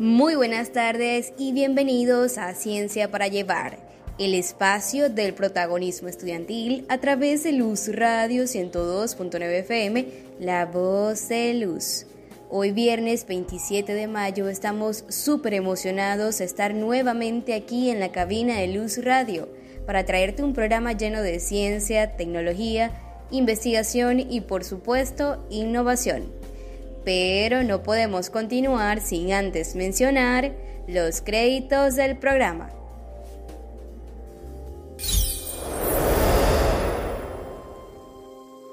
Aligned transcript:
Muy 0.00 0.34
buenas 0.34 0.72
tardes 0.72 1.34
y 1.36 1.52
bienvenidos 1.52 2.38
a 2.38 2.54
Ciencia 2.54 3.10
para 3.10 3.28
Llevar, 3.28 3.76
el 4.18 4.32
espacio 4.32 5.10
del 5.10 5.34
protagonismo 5.34 6.08
estudiantil 6.08 6.86
a 6.88 6.96
través 6.96 7.42
de 7.42 7.52
Luz 7.52 7.94
Radio 7.94 8.44
102.9 8.44 9.42
FM, 9.58 10.06
La 10.38 10.64
Voz 10.64 11.28
de 11.28 11.52
Luz. 11.52 12.06
Hoy 12.48 12.72
viernes 12.72 13.26
27 13.26 13.92
de 13.92 14.06
mayo 14.06 14.48
estamos 14.48 15.04
súper 15.10 15.52
emocionados 15.52 16.38
de 16.38 16.46
estar 16.46 16.72
nuevamente 16.72 17.52
aquí 17.52 17.90
en 17.90 18.00
la 18.00 18.10
cabina 18.10 18.56
de 18.56 18.68
Luz 18.68 19.04
Radio 19.04 19.50
para 19.84 20.06
traerte 20.06 20.42
un 20.42 20.54
programa 20.54 20.94
lleno 20.94 21.20
de 21.20 21.40
ciencia, 21.40 22.16
tecnología, 22.16 22.90
investigación 23.30 24.18
y 24.18 24.40
por 24.40 24.64
supuesto 24.64 25.46
innovación 25.50 26.39
pero 27.04 27.62
no 27.62 27.82
podemos 27.82 28.30
continuar 28.30 29.00
sin 29.00 29.32
antes 29.32 29.74
mencionar 29.74 30.52
los 30.86 31.20
créditos 31.20 31.96
del 31.96 32.16
programa. 32.18 32.70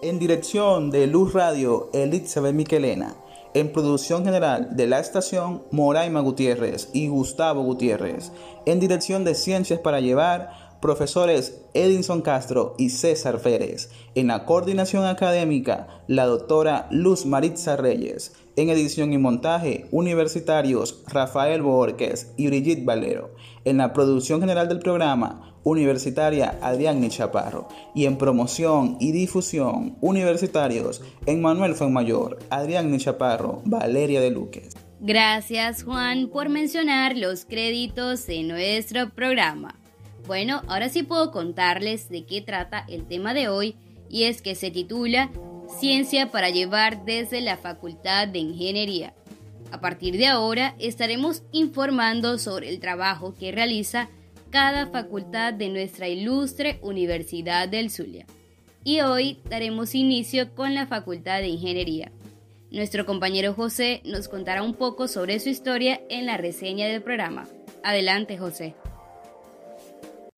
En 0.02 0.19
dirección 0.19 0.91
de 0.91 1.07
Luz 1.07 1.33
Radio, 1.33 1.89
Elizabeth 1.93 2.53
Miquelena. 2.53 3.16
En 3.53 3.71
producción 3.71 4.23
general 4.23 4.75
de 4.75 4.85
la 4.85 4.99
estación, 4.99 5.63
Moraima 5.71 6.19
Gutiérrez 6.19 6.89
y 6.94 7.07
Gustavo 7.07 7.63
Gutiérrez. 7.63 8.31
En 8.67 8.80
dirección 8.80 9.23
de 9.23 9.33
Ciencias 9.33 9.80
para 9.80 9.99
Llevar, 9.99 10.66
profesores 10.81 11.62
Edinson 11.73 12.22
Castro 12.22 12.76
y 12.77 12.90
César 12.90 13.40
Pérez. 13.40 13.90
En 14.16 14.27
la 14.27 14.45
coordinación 14.45 15.05
académica, 15.05 15.88
la 16.08 16.26
doctora 16.26 16.88
Luz 16.91 17.26
Maritza 17.26 17.76
Reyes. 17.76 18.34
En 18.55 18.70
edición 18.70 19.13
y 19.13 19.17
montaje, 19.17 19.86
universitarios 19.91 21.03
Rafael 21.08 21.62
Borges 21.62 22.34
y 22.38 22.48
Brigitte 22.48 22.86
Valero. 22.86 23.36
En 23.66 23.77
la 23.77 23.94
producción 23.94 24.40
general 24.40 24.67
del 24.67 24.80
programa, 24.80 25.58
universitaria 25.64 26.58
Adrián 26.61 27.08
Chaparro. 27.09 27.67
Y 27.94 28.06
en 28.06 28.17
promoción 28.17 28.97
y 29.00 29.12
difusión, 29.12 29.97
universitarios 30.02 31.02
Emmanuel 31.25 31.75
Mayor, 31.89 32.39
Adrián 32.50 32.97
Chaparro, 32.97 33.62
Valeria 33.66 34.22
de 34.22 34.31
Luques. 34.31 34.75
Gracias 35.00 35.84
Juan 35.84 36.28
por 36.30 36.50
mencionar 36.50 37.16
los 37.16 37.45
créditos 37.45 38.25
de 38.25 38.41
nuestro 38.44 39.12
programa. 39.12 39.75
Bueno, 40.28 40.61
ahora 40.67 40.89
sí 40.89 41.03
puedo 41.03 41.31
contarles 41.31 42.09
de 42.09 42.25
qué 42.25 42.42
trata 42.42 42.83
el 42.89 43.08
tema 43.08 43.33
de 43.33 43.47
hoy 43.47 43.75
y 44.09 44.23
es 44.23 44.42
que 44.42 44.56
se 44.56 44.72
titula 44.72 45.31
Ciencia 45.80 46.31
para 46.31 46.50
llevar 46.50 47.06
desde 47.06 47.39
la 47.39 47.56
Facultad 47.56 48.28
de 48.28 48.39
Ingeniería. 48.39 49.14
A 49.72 49.80
partir 49.80 50.17
de 50.17 50.28
ahora 50.28 50.75
estaremos 50.80 51.44
informando 51.53 52.39
sobre 52.39 52.67
el 52.67 52.81
trabajo 52.81 53.36
que 53.39 53.53
realiza 53.53 54.09
cada 54.50 54.88
facultad 54.88 55.53
de 55.53 55.69
nuestra 55.69 56.09
ilustre 56.09 56.80
Universidad 56.81 57.69
del 57.69 57.89
Zulia. 57.89 58.25
Y 58.84 59.00
hoy 59.02 59.39
daremos 59.50 59.95
inicio 59.95 60.53
con 60.56 60.73
la 60.73 60.88
Facultad 60.88 61.39
de 61.39 61.47
Ingeniería. 61.47 62.12
Nuestro 62.69 63.06
compañero 63.06 63.53
José 63.53 64.02
nos 64.03 64.28
contará 64.28 64.62
un 64.62 64.73
poco 64.73 65.08
sobre 65.08 65.39
su 65.39 65.47
historia 65.47 66.02
en 66.09 66.25
la 66.25 66.36
reseña 66.36 66.88
del 66.88 67.02
programa. 67.02 67.47
Adelante, 67.81 68.38
José. 68.38 68.75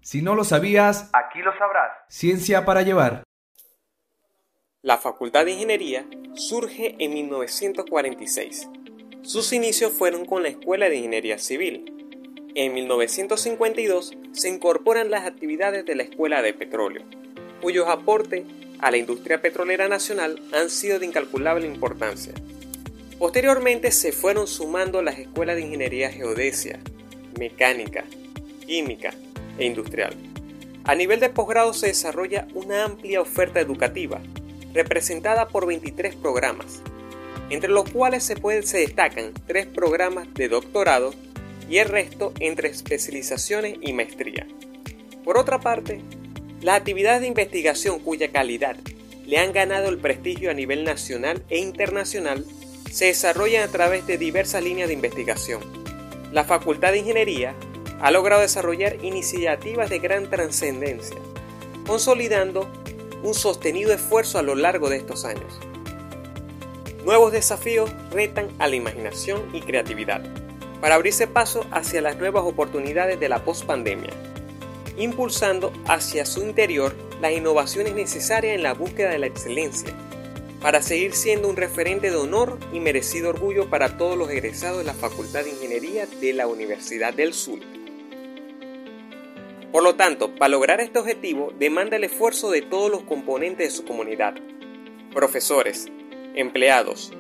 Si 0.10 0.24
no 0.24 0.34
lo 0.34 0.44
sabías, 0.44 1.08
aquí 1.14 1.38
lo 1.44 1.56
sabrás. 1.56 1.92
Ciencia 2.08 2.66
para 2.66 2.82
llevar. 2.82 3.22
La 4.82 4.98
Facultad 4.98 5.46
de 5.46 5.52
Ingeniería 5.52 6.04
surge 6.34 6.96
en 6.98 7.14
1946. 7.14 8.70
Sus 9.22 9.54
inicios 9.54 9.94
fueron 9.94 10.26
con 10.26 10.42
la 10.42 10.50
Escuela 10.50 10.90
de 10.90 10.96
Ingeniería 10.96 11.38
Civil. 11.38 11.94
En 12.56 12.74
1952 12.74 14.18
se 14.32 14.50
incorporan 14.50 15.12
las 15.12 15.28
actividades 15.28 15.86
de 15.86 15.94
la 15.94 16.02
Escuela 16.02 16.42
de 16.42 16.56
Petróleo, 16.56 17.04
cuyos 17.62 17.88
aportes 17.88 18.46
a 18.80 18.90
la 18.90 18.98
industria 18.98 19.44
petrolera 19.44 19.90
nacional 19.90 20.42
han 20.54 20.72
sido 20.72 20.98
de 20.98 21.06
incalculable 21.06 21.68
importancia. 21.68 22.34
Posteriormente 23.20 23.92
se 23.92 24.12
fueron 24.12 24.48
sumando 24.48 25.04
las 25.04 25.20
escuelas 25.20 25.56
de 25.56 25.62
ingeniería 25.62 26.10
geodesia, 26.10 26.80
mecánica, 27.38 28.06
química, 28.66 29.14
e 29.60 29.66
industrial. 29.66 30.16
A 30.86 30.96
nivel 30.96 31.20
de 31.20 31.30
posgrado 31.30 31.74
se 31.74 31.88
desarrolla 31.88 32.48
una 32.56 32.84
amplia 32.84 33.22
oferta 33.22 33.60
educativa, 33.60 34.20
representada 34.74 35.48
por 35.48 35.68
23 35.68 36.16
programas, 36.16 36.82
entre 37.50 37.70
los 37.70 37.90
cuales 37.90 38.24
se, 38.24 38.36
se 38.64 38.80
destacan 38.80 39.34
tres 39.46 39.68
programas 39.68 40.34
de 40.34 40.50
doctorado 40.50 41.14
y 41.70 41.78
el 41.78 41.88
resto 41.88 42.34
entre 42.40 42.70
especializaciones 42.70 43.78
y 43.82 43.94
maestría. 43.94 44.48
Por 45.24 45.38
otra 45.38 45.60
parte, 45.60 46.02
las 46.62 46.78
actividades 46.78 47.22
de 47.22 47.28
investigación 47.28 48.00
cuya 48.00 48.32
calidad 48.32 48.78
le 49.26 49.38
han 49.38 49.54
ganado 49.54 49.90
el 49.90 50.00
prestigio 50.00 50.50
a 50.50 50.56
nivel 50.56 50.84
nacional 50.84 51.44
e 51.50 51.60
internacional 51.60 52.46
se 52.90 53.06
desarrollan 53.06 53.64
a 53.64 53.72
través 53.72 54.08
de 54.08 54.18
diversas 54.18 54.64
líneas 54.64 54.88
de 54.88 54.96
investigación. 54.96 55.62
La 56.32 56.44
Facultad 56.44 56.92
de 56.92 57.00
Ingeniería 57.00 57.56
ha 58.02 58.12
logrado 58.12 58.42
desarrollar 58.42 59.04
iniciativas 59.04 59.90
de 59.90 60.00
gran 60.00 60.30
trascendencia, 60.30 61.18
consolidando 61.86 62.68
un 63.24 63.34
sostenido 63.34 63.94
esfuerzo 63.94 64.40
a 64.40 64.42
lo 64.44 64.56
largo 64.56 64.90
de 64.90 64.98
estos 64.98 65.26
años. 65.26 65.60
Nuevos 67.04 67.32
desafíos 67.32 67.92
retan 68.12 68.50
a 68.60 68.68
la 68.68 68.76
imaginación 68.76 69.50
y 69.54 69.62
creatividad 69.62 70.22
para 70.82 70.96
abrirse 70.96 71.28
paso 71.28 71.66
hacia 71.72 72.02
las 72.02 72.18
nuevas 72.18 72.44
oportunidades 72.44 73.20
de 73.20 73.30
la 73.30 73.44
pospandemia, 73.44 74.12
impulsando 74.98 75.74
hacia 75.88 76.26
su 76.26 76.42
interior 76.42 76.96
las 77.22 77.34
innovaciones 77.34 77.96
necesarias 77.96 78.56
en 78.56 78.64
la 78.64 78.74
búsqueda 78.74 79.10
de 79.10 79.20
la 79.20 79.28
excelencia, 79.28 79.94
para 80.62 80.82
seguir 80.82 81.14
siendo 81.14 81.50
un 81.50 81.56
referente 81.56 82.12
de 82.12 82.18
honor 82.18 82.58
y 82.74 82.80
merecido 82.80 83.30
orgullo 83.30 83.70
para 83.70 83.98
todos 83.98 84.18
los 84.18 84.30
egresados 84.30 84.80
de 84.80 84.84
la 84.84 84.94
Facultad 84.94 85.44
de 85.44 85.52
Ingeniería 85.52 86.06
de 86.06 86.34
la 86.34 86.48
Universidad 86.48 87.14
del 87.14 87.34
Sur. 87.34 87.60
Por 89.72 89.84
lo 89.84 89.96
tanto, 89.96 90.34
para 90.34 90.50
lograr 90.50 90.82
este 90.82 90.98
objetivo 90.98 91.54
demanda 91.60 91.98
el 91.98 92.04
esfuerzo 92.04 92.50
de 92.50 92.64
todos 92.64 92.90
los 92.90 93.04
componentes 93.04 93.68
de 93.68 93.76
su 93.76 93.86
comunidad, 93.86 94.34
profesores, 95.14 95.88
empleados, 96.34 97.14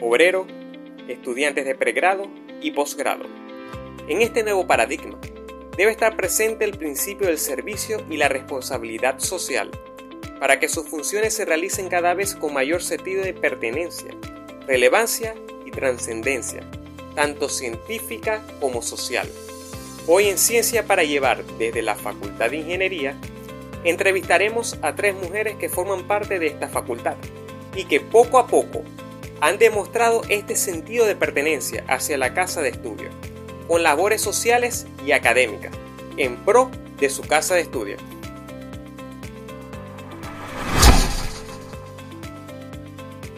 obreros, 0.00 0.46
estudiantes 1.08 1.64
de 1.64 1.74
pregrado 1.74 2.28
y 2.60 2.70
posgrado. 2.70 3.24
En 4.08 4.22
este 4.22 4.44
nuevo 4.44 4.68
paradigma, 4.68 5.18
debe 5.76 5.90
estar 5.90 6.16
presente 6.16 6.64
el 6.64 6.78
principio 6.78 7.26
del 7.26 7.38
servicio 7.38 8.04
y 8.08 8.18
la 8.18 8.28
responsabilidad 8.28 9.18
social, 9.18 9.72
para 10.38 10.60
que 10.60 10.68
sus 10.68 10.88
funciones 10.88 11.34
se 11.34 11.44
realicen 11.44 11.88
cada 11.88 12.14
vez 12.14 12.36
con 12.36 12.54
mayor 12.54 12.82
sentido 12.82 13.24
de 13.24 13.34
pertenencia, 13.34 14.14
relevancia 14.68 15.34
y 15.64 15.72
trascendencia, 15.72 16.62
tanto 17.16 17.48
científica 17.48 18.42
como 18.60 18.80
social. 18.80 19.28
Hoy 20.08 20.28
en 20.28 20.38
Ciencia 20.38 20.86
para 20.86 21.02
Llevar 21.02 21.44
desde 21.58 21.82
la 21.82 21.96
Facultad 21.96 22.50
de 22.50 22.58
Ingeniería, 22.58 23.16
entrevistaremos 23.82 24.78
a 24.80 24.94
tres 24.94 25.16
mujeres 25.16 25.56
que 25.56 25.68
forman 25.68 26.06
parte 26.06 26.38
de 26.38 26.46
esta 26.46 26.68
facultad 26.68 27.16
y 27.74 27.86
que 27.86 27.98
poco 27.98 28.38
a 28.38 28.46
poco 28.46 28.84
han 29.40 29.58
demostrado 29.58 30.22
este 30.28 30.54
sentido 30.54 31.06
de 31.06 31.16
pertenencia 31.16 31.84
hacia 31.88 32.18
la 32.18 32.34
casa 32.34 32.62
de 32.62 32.68
estudio, 32.68 33.10
con 33.66 33.82
labores 33.82 34.20
sociales 34.20 34.86
y 35.04 35.10
académicas, 35.10 35.72
en 36.16 36.36
pro 36.36 36.70
de 37.00 37.10
su 37.10 37.22
casa 37.22 37.56
de 37.56 37.62
estudio. 37.62 37.96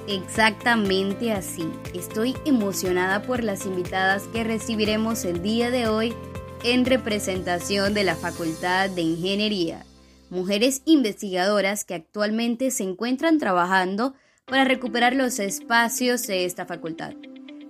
Exactamente 0.07 1.33
así. 1.33 1.71
Estoy 1.95 2.35
emocionada 2.45 3.23
por 3.23 3.43
las 3.43 3.65
invitadas 3.65 4.25
que 4.35 4.45
recibiremos 4.45 5.25
el 5.25 5.43
día 5.43 5.71
de 5.71 5.87
hoy 5.87 6.15
en 6.65 6.85
representación 6.85 7.95
de 7.95 8.05
la 8.05 8.17
Facultad 8.17 8.91
de 8.91 9.03
Ingeniería, 9.03 9.85
mujeres 10.31 10.83
investigadoras 10.85 11.85
que 11.85 11.95
actualmente 11.95 12.71
se 12.71 12.83
encuentran 12.83 13.39
trabajando 13.39 14.15
para 14.45 14.65
recuperar 14.65 15.15
los 15.15 15.39
espacios 15.39 16.27
de 16.27 16.45
esta 16.45 16.67
facultad, 16.67 17.13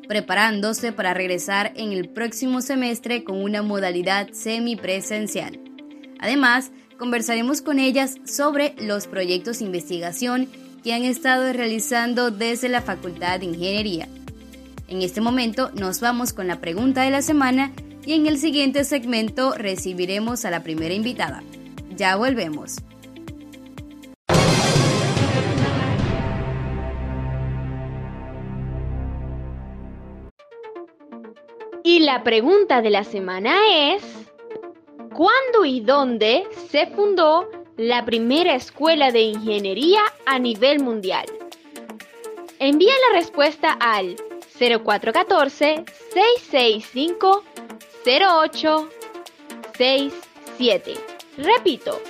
preparándose 0.08 0.92
para 0.92 1.12
regresar 1.12 1.72
en 1.76 1.92
el 1.92 2.08
próximo 2.08 2.62
semestre 2.62 3.24
con 3.24 3.42
una 3.42 3.62
modalidad 3.62 4.30
semipresencial. 4.32 5.60
Además, 6.18 6.70
conversaremos 6.98 7.60
con 7.60 7.78
ellas 7.78 8.16
sobre 8.24 8.74
los 8.78 9.06
proyectos 9.06 9.58
de 9.58 9.66
investigación 9.66 10.48
que 10.82 10.94
han 10.94 11.04
estado 11.04 11.52
realizando 11.52 12.30
desde 12.30 12.68
la 12.68 12.80
Facultad 12.80 13.40
de 13.40 13.46
Ingeniería. 13.46 14.08
En 14.88 15.02
este 15.02 15.20
momento 15.20 15.70
nos 15.74 16.00
vamos 16.00 16.32
con 16.32 16.46
la 16.46 16.60
pregunta 16.60 17.02
de 17.02 17.10
la 17.10 17.20
semana 17.20 17.72
y 18.08 18.14
en 18.14 18.26
el 18.26 18.38
siguiente 18.38 18.84
segmento 18.84 19.52
recibiremos 19.52 20.46
a 20.46 20.50
la 20.50 20.62
primera 20.62 20.94
invitada. 20.94 21.42
Ya 21.94 22.16
volvemos. 22.16 22.78
Y 31.84 31.98
la 31.98 32.24
pregunta 32.24 32.80
de 32.80 32.88
la 32.88 33.04
semana 33.04 33.58
es, 33.92 34.02
¿cuándo 35.14 35.66
y 35.66 35.80
dónde 35.80 36.46
se 36.70 36.86
fundó 36.86 37.50
la 37.76 38.06
primera 38.06 38.54
escuela 38.54 39.12
de 39.12 39.20
ingeniería 39.20 40.00
a 40.24 40.38
nivel 40.38 40.82
mundial? 40.82 41.26
Envía 42.58 42.94
la 43.10 43.18
respuesta 43.18 43.72
al 43.72 44.16
0414-665-0867. 48.04 50.98
Repito, 51.36 52.00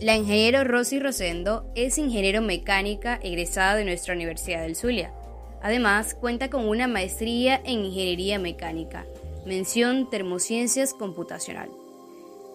La 0.00 0.16
ingeniero 0.16 0.64
Rosy 0.64 0.98
Rosendo 0.98 1.70
es 1.74 1.98
ingeniero 1.98 2.40
mecánica 2.40 3.20
egresada 3.22 3.74
de 3.74 3.84
nuestra 3.84 4.14
Universidad 4.14 4.62
del 4.62 4.74
Zulia. 4.74 5.12
Además, 5.60 6.14
cuenta 6.14 6.48
con 6.48 6.66
una 6.66 6.88
maestría 6.88 7.60
en 7.64 7.84
ingeniería 7.84 8.38
mecánica 8.38 9.04
mención 9.44 10.08
Termociencias 10.08 10.94
Computacional. 10.94 11.68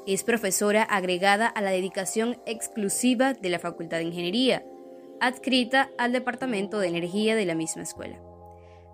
Es 0.08 0.24
profesora 0.24 0.82
agregada 0.82 1.46
a 1.46 1.62
la 1.62 1.70
dedicación 1.70 2.38
exclusiva 2.48 3.34
de 3.34 3.50
la 3.50 3.60
Facultad 3.60 3.98
de 3.98 4.06
Ingeniería, 4.06 4.66
adscrita 5.22 5.92
al 6.00 6.14
Departamento 6.14 6.80
de 6.80 6.88
Energía 6.88 7.36
de 7.36 7.46
la 7.46 7.54
misma 7.54 7.84
escuela. 7.84 8.20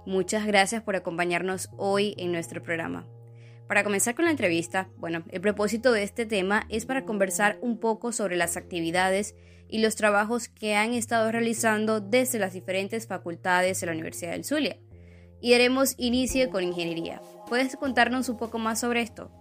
Muchas 0.05 0.45
gracias 0.45 0.83
por 0.83 0.97
acompañarnos 0.97 1.69
hoy 1.77 2.15
en 2.17 2.33
nuestro 2.33 2.61
programa. 2.61 3.07
Para 3.71 3.85
comenzar 3.85 4.15
con 4.15 4.25
la 4.25 4.31
entrevista, 4.31 4.89
bueno, 4.97 5.23
el 5.29 5.39
propósito 5.39 5.93
de 5.93 6.03
este 6.03 6.25
tema 6.25 6.63
es 6.67 6.85
para 6.85 7.05
conversar 7.05 7.57
un 7.61 7.79
poco 7.79 8.11
sobre 8.11 8.35
las 8.35 8.57
actividades 8.57 9.33
y 9.69 9.79
los 9.79 9.95
trabajos 9.95 10.49
que 10.49 10.75
han 10.75 10.91
estado 10.91 11.31
realizando 11.31 12.01
desde 12.01 12.37
las 12.37 12.51
diferentes 12.51 13.07
facultades 13.07 13.79
de 13.79 13.85
la 13.85 13.93
Universidad 13.93 14.31
del 14.31 14.43
Zulia. 14.43 14.75
Y 15.39 15.53
haremos 15.53 15.95
inicio 15.97 16.49
con 16.49 16.65
ingeniería. 16.65 17.21
¿Puedes 17.47 17.77
contarnos 17.77 18.27
un 18.27 18.35
poco 18.35 18.59
más 18.59 18.81
sobre 18.81 19.03
esto? 19.03 19.31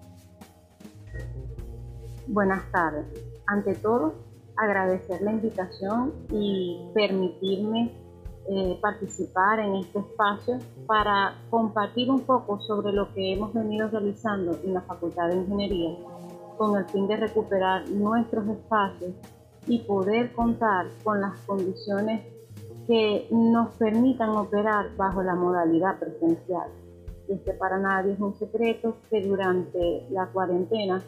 Buenas 2.29 2.71
tardes. 2.71 3.07
Ante 3.49 3.75
todo, 3.75 4.15
agradecer 4.57 5.23
la 5.23 5.33
invitación 5.33 6.15
y 6.31 6.89
permitirme 6.95 8.00
eh, 8.53 8.77
participar 8.83 9.61
en 9.61 9.77
este 9.77 10.01
espacio 10.01 10.59
para 10.87 11.37
compartir 11.51 12.11
un 12.11 12.23
poco 12.23 12.61
sobre 12.61 12.93
lo 12.93 13.15
que 13.15 13.35
hemos 13.35 13.55
venido 13.55 13.89
realizando 13.89 14.59
en 14.65 14.75
la 14.75 14.81
Facultad 14.81 15.29
de 15.29 15.37
Ingeniería 15.37 15.97
con 16.59 16.77
el 16.77 16.85
fin 16.87 17.07
de 17.07 17.17
recuperar 17.17 17.89
nuestros 17.91 18.49
espacios 18.49 19.13
y 19.69 19.79
poder 19.85 20.33
contar 20.33 20.87
con 21.05 21.21
las 21.21 21.39
condiciones 21.43 22.27
que 22.89 23.29
nos 23.31 23.71
permitan 23.77 24.31
operar 24.31 24.97
bajo 24.97 25.23
la 25.23 25.37
modalidad 25.37 26.01
presencial 26.01 26.71
y 27.29 27.35
es 27.35 27.43
que 27.43 27.53
para 27.53 27.79
nadie 27.79 28.15
es 28.15 28.21
un 28.21 28.35
secreto 28.35 28.97
que 29.09 29.23
durante 29.23 30.09
la 30.11 30.27
cuarentena 30.27 31.01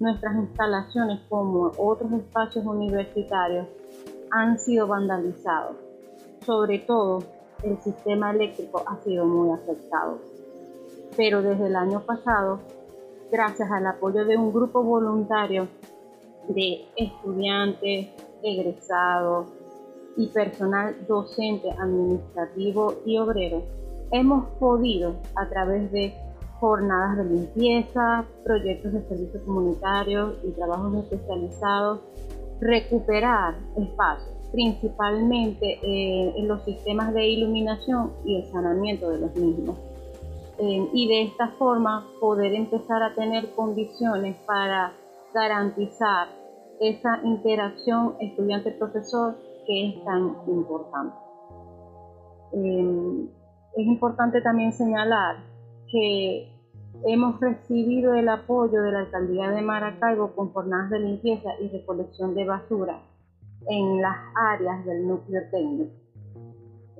nuestras 0.00 0.36
instalaciones 0.36 1.20
como 1.28 1.70
otros 1.76 2.10
espacios 2.12 2.64
universitarios 2.64 3.66
han 4.30 4.58
sido 4.58 4.86
vandalizados. 4.86 5.87
Sobre 6.44 6.78
todo 6.80 7.22
el 7.62 7.78
sistema 7.78 8.30
eléctrico 8.30 8.82
ha 8.86 8.96
sido 9.02 9.26
muy 9.26 9.50
afectado. 9.50 10.18
Pero 11.16 11.42
desde 11.42 11.66
el 11.66 11.76
año 11.76 12.00
pasado, 12.00 12.60
gracias 13.30 13.70
al 13.70 13.86
apoyo 13.86 14.24
de 14.24 14.36
un 14.36 14.52
grupo 14.52 14.82
voluntario 14.82 15.68
de 16.48 16.86
estudiantes, 16.96 18.08
egresados 18.42 19.48
y 20.16 20.28
personal 20.28 20.96
docente, 21.06 21.70
administrativo 21.70 22.94
y 23.04 23.18
obrero, 23.18 23.62
hemos 24.10 24.48
podido 24.58 25.16
a 25.36 25.48
través 25.48 25.90
de 25.92 26.14
jornadas 26.60 27.18
de 27.18 27.24
limpieza, 27.24 28.24
proyectos 28.44 28.92
de 28.92 29.02
servicios 29.02 29.42
comunitarios 29.44 30.34
y 30.42 30.50
trabajos 30.52 31.04
especializados, 31.04 32.00
recuperar 32.60 33.54
espacios, 33.76 34.37
principalmente 34.52 35.78
eh, 35.82 36.34
en 36.36 36.48
los 36.48 36.62
sistemas 36.64 37.12
de 37.12 37.28
iluminación 37.28 38.12
y 38.24 38.36
el 38.36 38.46
saneamiento 38.46 39.10
de 39.10 39.18
los 39.18 39.34
mismos. 39.36 39.76
Eh, 40.58 40.88
y 40.92 41.08
de 41.08 41.22
esta 41.22 41.48
forma 41.58 42.06
poder 42.20 42.54
empezar 42.54 43.02
a 43.02 43.14
tener 43.14 43.50
condiciones 43.54 44.36
para 44.46 44.92
garantizar 45.32 46.28
esa 46.80 47.20
interacción 47.24 48.14
estudiante-profesor 48.20 49.36
que 49.66 49.88
es 49.88 50.04
tan 50.04 50.36
importante. 50.48 51.16
Eh, 52.52 53.28
es 53.76 53.86
importante 53.86 54.40
también 54.40 54.72
señalar 54.72 55.36
que 55.92 56.48
hemos 57.04 57.38
recibido 57.40 58.14
el 58.14 58.28
apoyo 58.28 58.82
de 58.82 58.90
la 58.90 59.00
alcaldía 59.00 59.50
de 59.50 59.62
Maracaibo 59.62 60.34
con 60.34 60.52
jornadas 60.52 60.90
de 60.90 61.00
limpieza 61.00 61.50
y 61.60 61.68
recolección 61.68 62.34
de 62.34 62.44
basura 62.44 62.98
en 63.66 64.00
las 64.02 64.16
áreas 64.34 64.84
del 64.84 65.06
núcleo 65.06 65.42
técnico. 65.50 65.92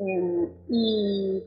Em, 0.01 0.49
y 0.69 1.43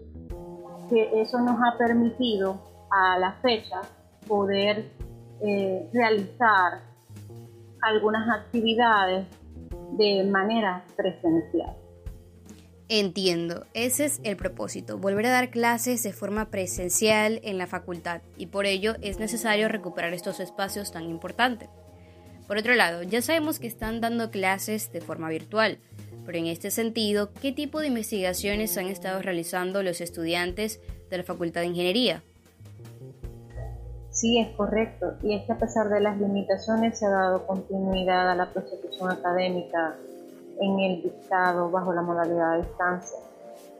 que 0.90 1.22
eso 1.22 1.40
nos 1.40 1.58
ha 1.62 1.78
permitido 1.78 2.60
a 2.90 3.18
la 3.18 3.34
fecha 3.42 3.82
poder 4.28 4.92
eh, 5.42 5.90
realizar 5.94 6.82
algunas 7.82 8.28
actividades 8.30 9.26
de 9.98 10.24
manera 10.30 10.84
presencial. 10.96 11.76
Entiendo, 12.90 13.66
ese 13.74 14.04
es 14.04 14.20
el 14.26 14.36
propósito, 14.36 14.98
volver 14.98 15.28
a 15.28 15.32
dar 15.32 15.50
clases 15.50 16.04
de 16.04 16.12
forma 16.12 16.50
presencial 16.50 17.40
en 17.44 17.58
la 17.58 17.66
facultad 17.66 18.22
y 18.38 18.48
por 18.48 18.66
ello 18.66 18.96
es 19.02 19.18
necesario 19.18 19.70
recuperar 19.70 20.14
estos 20.14 20.42
espacios 20.42 20.92
tan 20.92 21.06
importantes. 21.06 21.70
Por 22.52 22.58
otro 22.58 22.76
lado, 22.76 23.02
ya 23.04 23.22
sabemos 23.22 23.60
que 23.60 23.68
están 23.68 24.02
dando 24.02 24.30
clases 24.30 24.92
de 24.92 25.00
forma 25.00 25.30
virtual, 25.30 25.78
pero 26.26 26.38
en 26.38 26.48
este 26.48 26.70
sentido, 26.70 27.30
¿qué 27.42 27.54
tipo 27.54 27.80
de 27.80 27.88
investigaciones 27.88 28.78
han 28.78 28.88
estado 28.88 29.22
realizando 29.22 29.82
los 29.84 30.02
estudiantes 30.02 30.82
de 31.10 31.18
la 31.20 31.24
Facultad 31.24 31.62
de 31.62 31.68
Ingeniería? 31.68 32.24
Sí, 34.10 34.38
es 34.38 34.54
correcto, 34.58 35.14
y 35.24 35.34
es 35.34 35.46
que 35.46 35.54
a 35.54 35.60
pesar 35.60 35.88
de 35.88 36.02
las 36.02 36.20
limitaciones 36.20 37.00
se 37.00 37.06
ha 37.06 37.12
dado 37.12 37.48
continuidad 37.48 38.30
a 38.30 38.36
la 38.36 38.52
prosecución 38.52 39.10
académica 39.10 39.96
en 40.60 40.78
el 40.78 41.04
dictado 41.04 41.72
bajo 41.72 41.94
la 41.94 42.02
modalidad 42.02 42.58
de 42.58 42.64
distancia, 42.64 43.18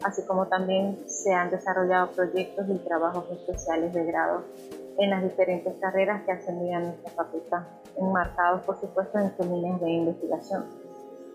así 0.02 0.22
como 0.26 0.48
también 0.48 0.98
se 1.08 1.34
han 1.34 1.52
desarrollado 1.52 2.12
proyectos 2.12 2.66
y 2.70 2.78
trabajos 2.78 3.26
especiales 3.32 3.94
de 3.94 4.06
grado 4.06 4.46
en 4.98 5.10
las 5.10 5.24
diferentes 5.24 5.74
carreras 5.80 6.24
que 6.24 6.54
vida 6.54 6.80
nuestra 6.80 7.12
facultad, 7.12 7.64
enmarcados 7.98 8.62
por 8.64 8.80
supuesto 8.80 9.20
en 9.20 9.36
sus 9.36 9.46
líneas 9.46 9.80
de 9.82 9.90
investigación 9.90 10.66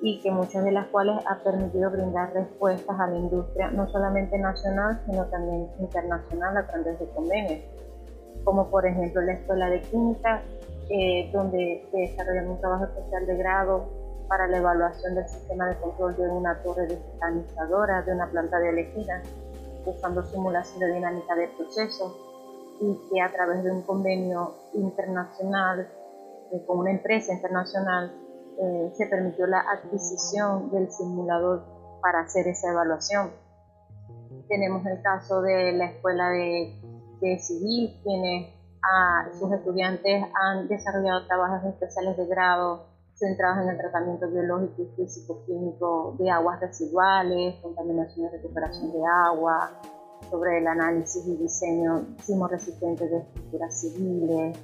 y 0.02 0.20
que 0.20 0.30
muchas 0.30 0.62
de 0.64 0.72
las 0.72 0.86
cuales 0.88 1.16
ha 1.26 1.42
permitido 1.42 1.90
brindar 1.90 2.32
respuestas 2.34 3.00
a 3.00 3.06
la 3.08 3.16
industria 3.16 3.70
no 3.70 3.88
solamente 3.88 4.38
nacional 4.38 5.00
sino 5.06 5.24
también 5.26 5.68
internacional 5.80 6.56
a 6.56 6.66
través 6.66 6.98
de 6.98 7.06
convenios, 7.10 7.60
como 8.44 8.68
por 8.68 8.86
ejemplo 8.86 9.22
la 9.22 9.32
Escuela 9.32 9.70
de 9.70 9.80
Química, 9.82 10.42
eh, 10.90 11.30
donde 11.32 11.86
se 11.90 11.96
desarrolla 11.96 12.48
un 12.48 12.60
trabajo 12.60 12.84
especial 12.84 13.26
de 13.26 13.36
grado 13.36 13.88
para 14.28 14.46
la 14.48 14.58
evaluación 14.58 15.14
del 15.14 15.28
sistema 15.28 15.68
de 15.68 15.76
control 15.76 16.16
de 16.16 16.28
una 16.28 16.60
torre 16.62 16.86
digitalizadora 16.86 18.02
de 18.02 18.12
una 18.12 18.28
planta 18.30 18.58
de 18.58 18.68
elegida, 18.70 19.22
usando 19.86 20.22
simulación 20.24 20.80
de 20.80 20.94
dinámica 20.94 21.34
de 21.36 21.48
procesos 21.56 22.25
y 22.80 23.00
que 23.10 23.20
a 23.20 23.30
través 23.32 23.64
de 23.64 23.70
un 23.70 23.82
convenio 23.82 24.54
internacional 24.74 25.88
eh, 26.52 26.64
con 26.66 26.78
una 26.78 26.90
empresa 26.90 27.32
internacional 27.32 28.12
eh, 28.58 28.92
se 28.96 29.06
permitió 29.06 29.46
la 29.46 29.60
adquisición 29.60 30.70
del 30.70 30.90
simulador 30.90 31.64
para 32.00 32.20
hacer 32.20 32.46
esa 32.48 32.70
evaluación. 32.70 33.30
Tenemos 34.48 34.86
el 34.86 35.02
caso 35.02 35.42
de 35.42 35.72
la 35.72 35.86
Escuela 35.86 36.30
de, 36.30 37.38
Civil, 37.40 37.98
quienes 38.04 38.54
a, 38.82 39.28
sus 39.38 39.52
estudiantes 39.52 40.24
han 40.34 40.68
desarrollado 40.68 41.26
trabajos 41.26 41.64
especiales 41.64 42.16
de 42.16 42.26
grado 42.26 42.86
centrados 43.16 43.62
en 43.62 43.70
el 43.70 43.78
tratamiento 43.78 44.28
biológico 44.30 44.82
y 44.82 44.96
físico-químico 44.96 46.16
de 46.18 46.30
aguas 46.30 46.60
residuales, 46.60 47.56
contaminación 47.62 48.26
y 48.26 48.28
recuperación 48.28 48.92
de 48.92 49.00
agua, 49.06 49.80
sobre 50.30 50.58
el 50.58 50.66
análisis 50.66 51.26
y 51.26 51.36
diseño 51.36 52.06
sismo-resistente 52.20 53.08
de 53.08 53.18
estructuras 53.18 53.80
civiles, 53.80 54.58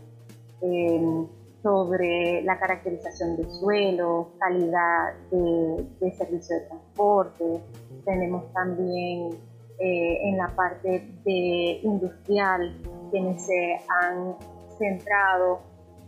em, 0.60 1.26
sobre 1.62 2.42
la 2.42 2.58
caracterización 2.58 3.36
de 3.36 3.44
suelo, 3.44 4.30
calidad 4.38 5.14
de, 5.30 6.12
servicio 6.12 6.56
de 6.56 6.62
transporte. 6.62 7.60
Tenemos 8.04 8.52
también 8.52 9.30
eh, 9.78 10.28
en 10.28 10.38
la 10.38 10.48
parte 10.48 11.08
de 11.24 11.80
industrial 11.82 12.76
quienes 13.10 13.46
se 13.46 13.78
han 13.88 14.36
centrado 14.78 15.60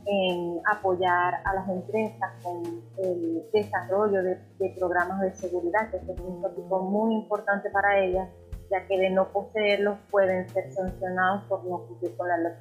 en 0.06 0.60
apoyar 0.70 1.40
a 1.44 1.54
las 1.54 1.68
empresas 1.68 2.30
con 2.42 2.82
el 2.98 3.42
desarrollo 3.52 4.22
de, 4.22 4.38
programas 4.78 5.20
de 5.20 5.34
seguridad, 5.34 5.90
que 5.90 5.96
es 5.96 6.20
un 6.20 6.42
tópico 6.42 6.82
muy 6.82 7.14
importante 7.14 7.70
para 7.70 8.00
ellas, 8.00 8.28
ya 8.70 8.86
que 8.86 8.98
de 8.98 9.10
no 9.10 9.28
poseerlos 9.28 9.98
pueden 10.10 10.48
ser 10.48 10.72
sancionados 10.72 11.44
por 11.48 11.64
no 11.64 11.86
cumplir 11.86 12.16
con 12.16 12.28
la 12.28 12.38
ley 12.38 12.52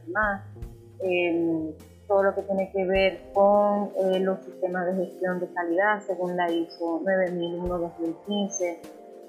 eh, 0.99 1.75
todo 2.07 2.23
lo 2.23 2.35
que 2.35 2.41
tiene 2.43 2.71
que 2.71 2.85
ver 2.85 3.21
con 3.33 3.91
eh, 3.97 4.19
los 4.19 4.39
sistemas 4.43 4.85
de 4.85 5.05
gestión 5.05 5.39
de 5.39 5.47
calidad 5.53 6.01
según 6.01 6.35
la 6.35 6.51
ISO 6.51 7.01
9001-2015. 7.01 8.77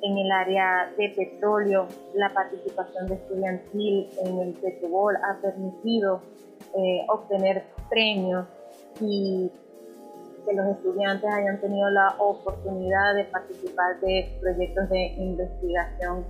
En 0.03 0.19
el 0.19 0.31
área 0.31 0.93
de 0.99 1.09
petróleo, 1.11 1.87
la 2.15 2.35
participación 2.35 3.07
de 3.07 3.15
estudiantil 3.15 4.11
en 4.23 4.39
el 4.39 4.53
Petrobol 4.53 5.17
ha 5.17 5.41
permitido 5.41 6.21
eh, 6.77 7.07
obtener 7.09 7.65
premios 7.89 8.47
y 9.01 9.51
que 10.45 10.53
los 10.53 10.67
estudiantes 10.77 11.33
hayan 11.33 11.59
tenido 11.61 11.89
la 11.89 12.17
oportunidad 12.19 13.15
de 13.15 13.25
participar 13.25 13.99
de 14.01 14.37
proyectos 14.43 14.91
de 14.91 15.07
investigación 15.17 16.27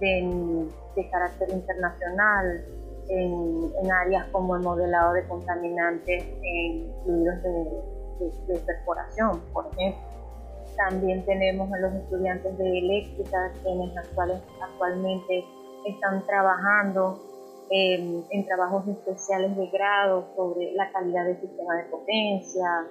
de, 0.00 0.68
carácter 1.10 1.50
internacional 1.50 2.64
en, 3.08 3.90
áreas 3.90 4.26
como 4.32 4.56
el 4.56 4.62
modelado 4.62 5.12
de 5.12 5.26
contaminantes 5.26 6.24
en 6.42 6.92
fluidos 7.04 7.42
de, 7.42 8.54
de, 8.54 8.60
perforación, 8.60 9.40
por 9.52 9.66
ejemplo. 9.66 10.00
También 10.76 11.24
tenemos 11.24 11.72
a 11.72 11.78
los 11.78 11.94
estudiantes 11.94 12.56
de 12.58 12.78
eléctrica, 12.78 13.52
quienes 13.62 13.96
actualmente 13.96 15.44
están 15.86 16.24
trabajando 16.26 17.18
en, 17.70 18.24
en 18.30 18.44
trabajos 18.46 18.86
especiales 18.88 19.56
de 19.56 19.66
grado 19.68 20.26
sobre 20.36 20.72
la 20.72 20.90
calidad 20.92 21.24
del 21.24 21.40
sistema 21.40 21.76
de 21.76 21.84
potencia, 21.84 22.86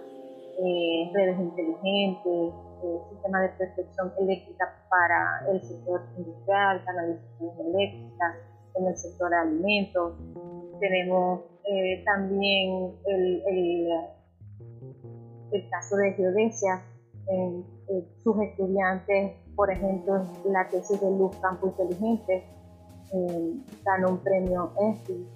eh, 0.57 1.11
redes 1.13 1.39
inteligentes, 1.39 2.53
eh, 2.83 2.99
sistema 3.09 3.41
de 3.41 3.49
percepción 3.49 4.13
eléctrica 4.19 4.73
para 4.89 5.45
el 5.51 5.61
sector 5.61 6.01
industrial, 6.17 6.83
canalización 6.85 7.51
eléctrica 7.67 8.37
en 8.75 8.87
el 8.87 8.97
sector 8.97 9.29
de 9.29 9.37
alimentos. 9.37 10.13
Tenemos 10.79 11.41
eh, 11.63 12.03
también 12.05 12.93
el, 13.05 13.43
el, 13.47 13.87
el, 15.51 15.69
caso 15.69 15.95
de 15.97 16.13
geodesia. 16.13 16.83
sus 18.23 18.37
estudiantes, 18.41 19.33
por 19.55 19.71
ejemplo, 19.71 20.23
la 20.45 20.67
tesis 20.69 20.99
de 20.99 21.09
Luz 21.11 21.35
Campo 21.37 21.67
Inteligente, 21.67 22.43
ganó 23.83 24.09
un 24.09 24.17
premio 24.17 24.71
ESPI 24.79 25.27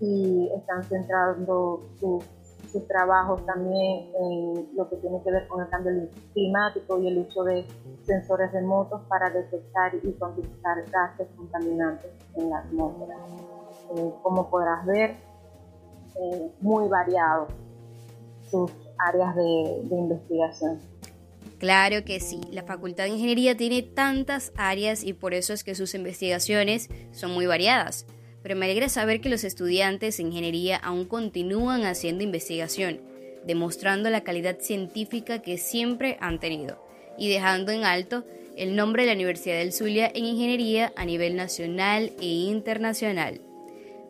y 0.00 0.50
están 0.54 0.84
centrando 0.84 1.88
sus 1.98 2.24
sus 2.70 2.86
trabajos 2.86 3.44
también 3.46 4.10
en 4.20 4.68
lo 4.76 4.88
que 4.88 4.96
tiene 4.96 5.22
que 5.22 5.30
ver 5.30 5.46
con 5.48 5.62
el 5.62 5.68
cambio 5.68 5.92
climático 6.32 7.00
y 7.00 7.08
el 7.08 7.18
uso 7.18 7.44
de 7.44 7.66
sensores 8.04 8.52
remotos 8.52 9.02
para 9.08 9.30
detectar 9.30 9.94
y 10.02 10.12
cuantificar 10.12 10.84
gases 10.90 11.28
contaminantes 11.36 12.10
en 12.36 12.50
la 12.50 12.58
atmósfera. 12.58 13.16
Eh, 13.96 14.10
como 14.22 14.50
podrás 14.50 14.84
ver, 14.86 15.10
eh, 16.20 16.50
muy 16.60 16.88
variados 16.88 17.48
sus 18.50 18.70
áreas 18.98 19.34
de 19.36 19.86
investigación. 19.90 20.80
Claro 21.58 22.04
que 22.04 22.20
sí, 22.20 22.40
la 22.50 22.64
Facultad 22.64 23.04
de 23.04 23.10
Ingeniería 23.10 23.56
tiene 23.56 23.82
tantas 23.82 24.52
áreas 24.56 25.02
y 25.04 25.14
por 25.14 25.32
eso 25.32 25.52
es 25.52 25.64
que 25.64 25.74
sus 25.74 25.94
investigaciones 25.94 26.90
son 27.12 27.32
muy 27.32 27.46
variadas 27.46 28.06
pero 28.46 28.54
me 28.54 28.66
alegra 28.66 28.88
saber 28.88 29.20
que 29.20 29.28
los 29.28 29.42
estudiantes 29.42 30.18
de 30.18 30.22
ingeniería 30.22 30.76
aún 30.76 31.06
continúan 31.06 31.84
haciendo 31.84 32.22
investigación, 32.22 33.00
demostrando 33.44 34.08
la 34.08 34.20
calidad 34.20 34.60
científica 34.60 35.42
que 35.42 35.58
siempre 35.58 36.16
han 36.20 36.38
tenido 36.38 36.80
y 37.18 37.28
dejando 37.28 37.72
en 37.72 37.82
alto 37.82 38.22
el 38.56 38.76
nombre 38.76 39.02
de 39.02 39.08
la 39.08 39.14
Universidad 39.14 39.58
del 39.58 39.72
Zulia 39.72 40.08
en 40.14 40.26
ingeniería 40.26 40.92
a 40.94 41.04
nivel 41.04 41.34
nacional 41.34 42.12
e 42.20 42.26
internacional. 42.26 43.40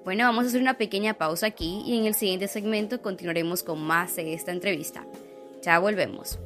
Bueno, 0.04 0.24
vamos 0.24 0.44
a 0.44 0.48
hacer 0.48 0.60
una 0.60 0.76
pequeña 0.76 1.14
pausa 1.14 1.46
aquí 1.46 1.82
y 1.86 1.96
en 1.96 2.04
el 2.04 2.14
siguiente 2.14 2.46
segmento 2.46 3.00
continuaremos 3.00 3.62
con 3.62 3.80
más 3.80 4.16
de 4.16 4.34
esta 4.34 4.52
entrevista. 4.52 5.06
Ya 5.62 5.78
volvemos. 5.78 6.38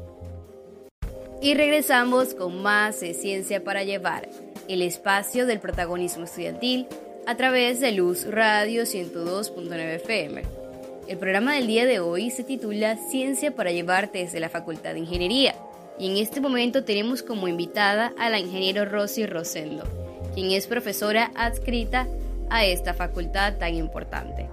Y 1.42 1.54
regresamos 1.54 2.34
con 2.34 2.62
más 2.62 3.00
de 3.00 3.14
Ciencia 3.14 3.64
para 3.64 3.82
Llevar, 3.82 4.28
el 4.68 4.80
espacio 4.80 5.44
del 5.44 5.58
protagonismo 5.58 6.22
estudiantil 6.22 6.86
a 7.26 7.36
través 7.36 7.80
de 7.80 7.92
Luz 7.92 8.26
Radio 8.26 8.82
102.9 8.82 9.96
FM. 9.96 10.42
El 11.08 11.18
programa 11.18 11.54
del 11.54 11.66
día 11.66 11.86
de 11.86 12.00
hoy 12.00 12.30
se 12.30 12.44
titula 12.44 12.96
Ciencia 12.96 13.54
para 13.54 13.72
llevarte 13.72 14.18
desde 14.18 14.40
la 14.40 14.48
Facultad 14.48 14.94
de 14.94 15.00
Ingeniería 15.00 15.54
y 15.98 16.10
en 16.10 16.16
este 16.16 16.40
momento 16.40 16.84
tenemos 16.84 17.22
como 17.22 17.48
invitada 17.48 18.12
a 18.18 18.30
la 18.30 18.38
ingeniero 18.38 18.84
Rosy 18.84 19.26
Rosendo, 19.26 19.84
quien 20.34 20.50
es 20.50 20.66
profesora 20.66 21.30
adscrita 21.34 22.06
a 22.48 22.64
esta 22.64 22.94
facultad 22.94 23.58
tan 23.58 23.74
importante. 23.74 24.48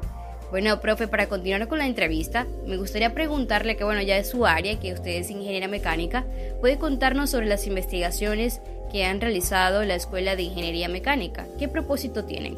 Bueno, 0.49 0.79
profe, 0.79 1.07
para 1.07 1.27
continuar 1.27 1.67
con 1.67 1.79
la 1.79 1.87
entrevista, 1.87 2.47
me 2.65 2.77
gustaría 2.77 3.13
preguntarle 3.13 3.75
que, 3.75 3.83
bueno, 3.83 4.01
ya 4.01 4.17
es 4.17 4.29
su 4.29 4.45
área, 4.45 4.79
que 4.79 4.93
usted 4.93 5.11
es 5.11 5.29
ingeniera 5.29 5.67
mecánica, 5.67 6.25
¿puede 6.61 6.77
contarnos 6.77 7.31
sobre 7.31 7.47
las 7.47 7.67
investigaciones 7.67 8.61
que 8.97 9.05
han 9.05 9.21
realizado 9.21 9.83
la 9.83 9.93
Escuela 9.93 10.35
de 10.35 10.41
Ingeniería 10.41 10.89
Mecánica. 10.89 11.45
¿Qué 11.59 11.67
propósito 11.67 12.25
tienen? 12.25 12.57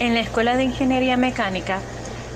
En 0.00 0.14
la 0.14 0.20
Escuela 0.20 0.56
de 0.56 0.64
Ingeniería 0.64 1.16
Mecánica, 1.16 1.78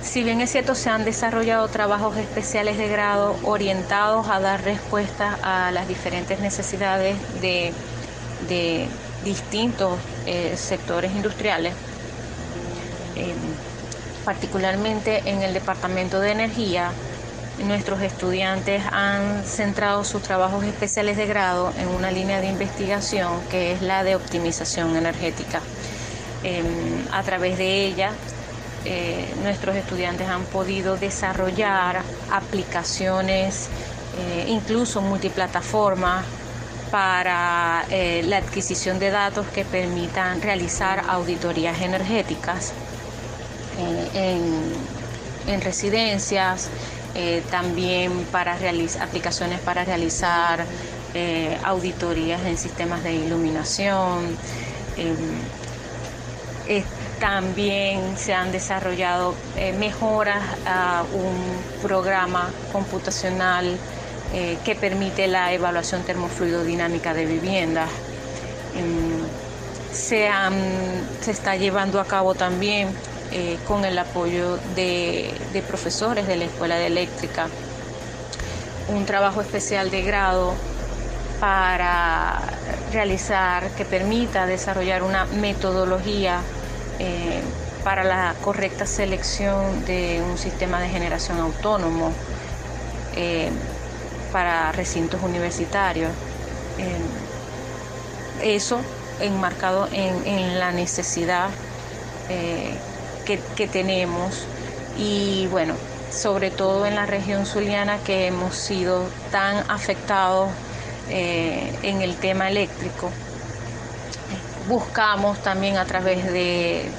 si 0.03 0.23
bien 0.23 0.41
es 0.41 0.53
cierto, 0.53 0.77
se 0.77 0.89
han 0.89 1.05
desarrollado 1.05 1.67
trabajos 1.67 2.17
especiales 2.17 2.79
de 2.79 2.87
grado 2.87 3.35
orientados 3.43 4.29
a 4.29 4.39
dar 4.39 4.63
respuesta 4.63 5.37
a 5.43 5.73
las 5.73 5.89
diferentes 5.89 6.39
necesidades 6.39 7.17
de, 7.41 7.73
distintos 9.25 9.99
eh, 10.27 10.55
sectores 10.57 11.11
industriales, 11.11 11.75
eh, 13.17 13.35
particularmente 14.25 15.29
en 15.29 15.43
el 15.43 15.55
Departamento 15.55 16.21
de 16.21 16.31
Energía, 16.31 16.93
nuestros 17.63 18.01
estudiantes 18.03 18.83
han 18.91 19.45
centrado 19.45 20.05
sus 20.05 20.23
trabajos 20.23 20.65
especiales 20.65 21.17
de 21.17 21.27
grado 21.27 21.73
en 21.79 21.89
una 21.89 22.11
línea 22.11 22.41
de 22.41 22.49
investigación 22.49 23.41
que 23.51 23.73
es 23.73 23.83
la 23.83 24.03
de 24.03 24.17
optimización 24.17 24.97
energética. 24.97 25.61
Em, 26.43 26.65
a 27.13 27.23
través 27.23 27.57
de 27.57 27.87
ella, 27.87 28.11
eh, 28.85 29.33
nuestros 29.43 29.77
estudiantes 29.77 30.29
han 30.29 30.45
podido 30.45 30.97
desarrollar 30.97 32.03
aplicaciones, 32.31 33.69
eh, 34.19 34.47
incluso 34.49 35.01
multiplataformas, 35.01 36.25
para 36.91 37.85
eh, 37.91 38.23
la 38.27 38.37
adquisición 38.37 38.99
de 38.99 39.11
datos 39.11 39.47
que 39.49 39.65
permitan 39.65 40.43
realizar 40.43 41.03
auditorías 41.09 41.81
energéticas 41.81 42.73
en 45.47 45.61
residencias, 45.61 46.69
eh, 47.15 47.43
también 47.49 48.25
para 48.33 48.59
aplicaciones 49.01 49.61
para 49.61 49.85
realizar 49.85 50.65
eh, 51.15 51.57
auditorías 51.63 52.45
en 52.45 52.59
sistemas 52.59 53.05
de 53.05 53.15
iluminación. 53.15 54.37
Em, 54.97 55.17
también 57.21 58.17
se 58.19 58.35
han 58.35 58.51
desarrollado 58.51 59.35
eh, 59.57 59.73
mejoras 59.73 60.43
a 60.67 61.05
un 61.15 61.37
programa 61.83 62.51
computacional 62.73 63.79
que 64.65 64.75
permite 64.75 65.29
la 65.29 65.53
evaluación 65.53 66.03
termofluidodinámica 66.03 67.15
de 67.15 67.25
viviendas. 67.25 67.89
Em, 68.75 69.21
se, 69.93 70.29
se 71.21 71.31
está 71.31 71.55
llevando 71.55 72.01
a 72.01 72.05
cabo 72.05 72.35
también 72.35 72.89
eh, 73.37 73.59
con 73.67 73.85
el 73.85 73.99
apoyo 73.99 74.59
de, 74.77 75.35
profesores 75.67 76.29
de 76.29 76.37
la 76.37 76.45
Escuela 76.45 76.77
de 76.77 76.87
Eléctrica, 76.87 77.49
un 78.87 79.07
trabajo 79.07 79.41
especial 79.41 79.91
de 79.91 80.03
grado 80.03 80.55
para 81.41 82.39
realizar, 82.93 83.71
que 83.71 83.85
permita 83.85 84.47
desarrollar 84.47 85.03
una 85.03 85.25
metodología 85.25 86.43
eh, 87.01 87.41
para 87.83 88.05
la 88.05 88.37
correcta 88.41 88.87
selección 88.87 89.85
de 89.85 90.23
un 90.23 90.39
sistema 90.39 90.81
de 90.81 90.89
generación 90.89 91.41
autónomo 91.41 92.13
eh, 93.17 93.51
para 94.31 94.71
recintos 94.71 95.21
universitarios. 95.25 96.13
Eso 98.45 98.79
enmarcado 99.19 99.89
en, 99.93 100.61
la 100.61 100.71
necesidad 100.71 101.49
que, 103.25 103.67
tenemos 103.67 104.47
y 104.99 105.47
bueno, 105.49 105.75
sobre 106.11 106.51
todo 106.51 106.87
en 106.87 106.95
la 106.95 107.07
región 107.07 107.47
zuliana 107.47 107.99
que 107.99 108.27
hemos 108.27 108.55
sido 108.55 109.05
tan 109.31 109.69
afectados 109.71 110.51
eh, 111.11 111.73
en 111.83 112.03
el 112.03 112.17
tema 112.17 112.49
eléctrico. 112.49 113.11
Buscamos 114.69 115.43
también 115.43 115.77
a 115.77 115.85
través 115.85 116.25
de, 116.33 116.91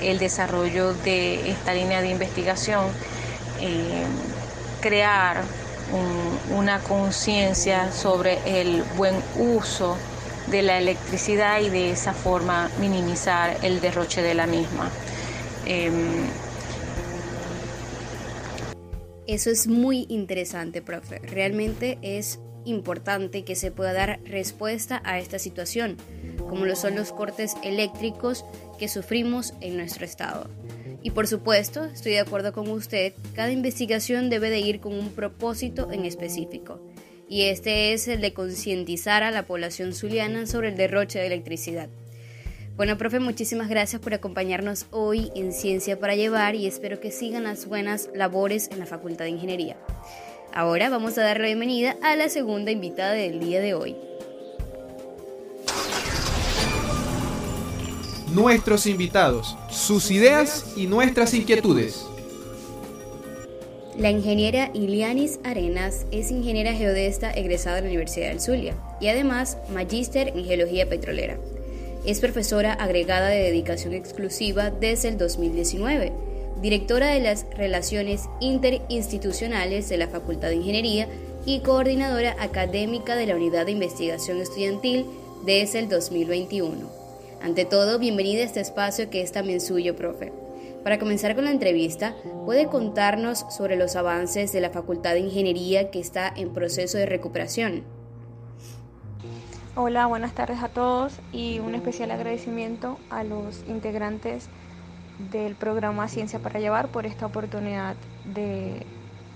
el 0.00 0.18
desarrollo 0.18 0.94
de 0.94 1.50
esta 1.50 1.74
línea 1.74 2.00
de 2.00 2.08
investigación 2.08 2.86
eh, 3.60 4.04
crear 4.80 5.42
una 6.50 6.80
conciencia 6.80 7.92
sobre 7.92 8.38
el 8.46 8.82
buen 8.96 9.14
uso 9.36 9.96
de 10.46 10.62
la 10.62 10.78
electricidad 10.78 11.60
y 11.60 11.70
de 11.70 11.90
esa 11.90 12.12
forma 12.12 12.70
minimizar 12.78 13.56
el 13.62 13.80
derroche 13.80 14.22
de 14.22 14.34
la 14.34 14.46
misma. 14.46 14.90
Em, 15.66 15.92
Eso 19.26 19.50
es 19.50 19.66
muy 19.66 20.04
interesante, 20.10 20.82
profe. 20.82 21.18
Realmente 21.20 21.98
es 22.02 22.40
importante 22.66 23.42
que 23.44 23.54
se 23.54 23.70
pueda 23.70 23.94
dar 23.94 24.20
respuesta 24.24 25.00
a 25.04 25.18
esta 25.18 25.38
situación, 25.38 25.96
como 26.38 26.66
lo 26.66 26.76
son 26.76 26.94
los 26.94 27.10
cortes 27.10 27.54
eléctricos 27.62 28.44
que 28.78 28.88
sufrimos 28.88 29.54
en 29.60 29.76
nuestro 29.78 30.04
estado. 30.04 30.50
Y 31.02 31.10
por 31.10 31.26
supuesto, 31.26 31.86
estoy 31.86 32.12
de 32.12 32.20
acuerdo 32.20 32.52
con 32.52 32.70
usted, 32.70 33.14
cada 33.34 33.50
investigación 33.50 34.28
debe 34.28 34.50
de 34.50 34.60
ir 34.60 34.80
con 34.80 34.94
un 34.94 35.10
propósito 35.10 35.90
en 35.90 36.04
específico, 36.04 36.80
y 37.28 37.44
este 37.44 37.94
es 37.94 38.08
el 38.08 38.20
de 38.20 38.34
concientizar 38.34 39.22
a 39.22 39.30
la 39.30 39.46
población 39.46 39.94
zuliana 39.94 40.46
sobre 40.46 40.68
el 40.68 40.76
derroche 40.76 41.18
de 41.18 41.26
electricidad. 41.26 41.88
Bueno, 42.76 42.98
profe, 42.98 43.20
muchísimas 43.20 43.68
gracias 43.68 44.02
por 44.02 44.14
acompañarnos 44.14 44.86
hoy 44.90 45.30
en 45.36 45.52
Ciencia 45.52 46.00
para 46.00 46.16
Llevar 46.16 46.56
y 46.56 46.66
espero 46.66 46.98
que 46.98 47.12
sigan 47.12 47.44
las 47.44 47.66
buenas 47.66 48.10
labores 48.12 48.68
en 48.72 48.80
la 48.80 48.86
Facultad 48.86 49.26
de 49.26 49.30
Ingeniería. 49.30 49.76
Ahora 50.52 50.90
vamos 50.90 51.16
a 51.16 51.22
dar 51.22 51.38
la 51.38 51.46
bienvenida 51.46 51.96
a 52.02 52.16
la 52.16 52.28
segunda 52.28 52.72
invitada 52.72 53.12
del 53.12 53.38
día 53.38 53.60
de 53.60 53.74
hoy. 53.74 53.94
Nuestros 58.32 58.86
invitados, 58.86 59.56
sus 59.70 60.10
ideas 60.10 60.72
y 60.76 60.88
nuestras 60.88 61.32
inquietudes. 61.32 62.04
La 63.96 64.10
ingeniera 64.10 64.72
Ilianis 64.74 65.38
Arenas 65.44 66.06
es 66.10 66.32
ingeniera 66.32 66.72
geodesta 66.72 67.30
egresada 67.30 67.76
de 67.76 67.82
la 67.82 67.88
Universidad 67.88 68.30
del 68.30 68.40
Zulia 68.40 68.74
y 69.00 69.06
además 69.06 69.58
magíster 69.72 70.32
en 70.34 70.44
geología 70.44 70.88
petrolera. 70.88 71.38
Es 72.04 72.20
profesora 72.20 72.72
agregada 72.72 73.28
de 73.28 73.42
dedicación 73.42 73.94
exclusiva 73.94 74.70
desde 74.70 75.08
el 75.08 75.18
2019 75.18 76.12
directora 76.64 77.08
de 77.08 77.20
las 77.20 77.46
Relaciones 77.56 78.22
Interinstitucionales 78.40 79.90
de 79.90 79.98
la 79.98 80.08
Facultad 80.08 80.48
de 80.48 80.56
Ingeniería 80.56 81.08
y 81.44 81.60
coordinadora 81.60 82.36
académica 82.38 83.16
de 83.16 83.26
la 83.26 83.36
Unidad 83.36 83.66
de 83.66 83.72
Investigación 83.72 84.40
Estudiantil 84.40 85.04
desde 85.44 85.80
el 85.80 85.90
2021. 85.90 86.88
Ante 87.42 87.66
todo, 87.66 87.98
bienvenida 87.98 88.40
a 88.40 88.46
este 88.46 88.60
espacio 88.60 89.10
que 89.10 89.20
es 89.20 89.30
también 89.30 89.60
suyo, 89.60 89.94
profe. 89.94 90.32
Para 90.82 90.98
comenzar 90.98 91.34
con 91.34 91.44
la 91.44 91.50
entrevista, 91.50 92.16
¿puede 92.46 92.66
contarnos 92.68 93.44
sobre 93.50 93.76
los 93.76 93.94
avances 93.94 94.50
de 94.52 94.62
la 94.62 94.70
Facultad 94.70 95.12
de 95.12 95.20
Ingeniería 95.20 95.90
que 95.90 96.00
está 96.00 96.32
en 96.34 96.54
proceso 96.54 96.96
de 96.96 97.04
recuperación? 97.04 97.84
Hola, 99.76 100.06
buenas 100.06 100.30
tardes 100.30 100.62
a 100.62 100.68
todos 100.68 101.14
y 101.32 101.58
un 101.58 101.74
especial 101.74 102.12
agradecimiento 102.12 102.96
a 103.10 103.24
los 103.24 103.64
integrantes 103.66 104.48
del 105.32 105.56
programa 105.56 106.06
Ciencia 106.06 106.38
para 106.38 106.60
Llevar 106.60 106.86
por 106.86 107.06
esta 107.06 107.26
oportunidad 107.26 107.96
de 108.24 108.86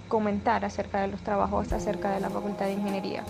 comentar 0.07 0.65
acerca 0.65 1.01
de 1.01 1.09
los 1.09 1.23
trabajos 1.23 1.73
acerca 1.73 2.13
de 2.13 2.21
la 2.21 2.31
Facultad 2.31 2.67
de 2.67 2.75
Ingeniería. 2.75 3.25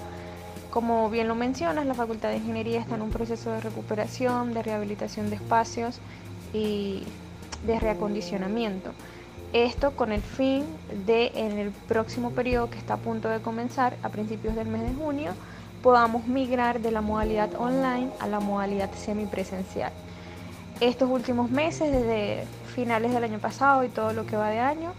Como 0.69 1.09
bien 1.09 1.29
lo 1.29 1.35
mencionas, 1.35 1.87
la 1.87 1.95
Facultad 1.95 2.29
de 2.29 2.37
Ingeniería 2.37 2.79
está 2.79 2.97
en 2.97 3.01
un 3.01 3.11
proceso 3.11 3.53
de 3.53 3.61
recuperación, 3.63 4.53
de 4.53 4.63
rehabilitación 4.63 5.31
de 5.31 5.37
espacios 5.37 6.01
y 6.53 7.05
de 7.67 7.81
reacondicionamiento. 7.81 8.91
Esto 9.55 9.97
con 9.97 10.13
el 10.13 10.21
fin 10.21 10.67
de 11.07 11.33
en 11.37 11.57
el 11.57 11.71
próximo 11.71 12.33
periodo 12.33 12.69
que 12.69 12.77
está 12.77 12.95
a 12.95 12.99
punto 12.99 13.31
de 13.31 13.41
comenzar, 13.41 13.97
a 14.03 14.11
principios 14.11 14.55
del 14.55 14.69
mes 14.69 14.83
de 14.83 14.93
junio, 14.93 15.33
podamos 15.83 16.27
migrar 16.27 16.81
de 16.81 16.91
la 16.91 17.01
modalidad 17.01 17.51
online 17.59 18.11
a 18.21 18.27
la 18.27 18.41
modalidad 18.41 18.91
semipresencial 18.93 19.93
estos 20.81 21.11
últimos 21.11 21.51
meses, 21.51 21.91
desde 21.91 22.45
finales 22.75 23.13
del 23.13 23.25
año 23.25 23.39
pasado 23.39 23.85
y 23.85 23.89
todo 23.89 24.13
lo 24.13 24.27
que 24.27 24.37
va 24.37 24.51
de 24.51 24.61
año, 24.61 24.93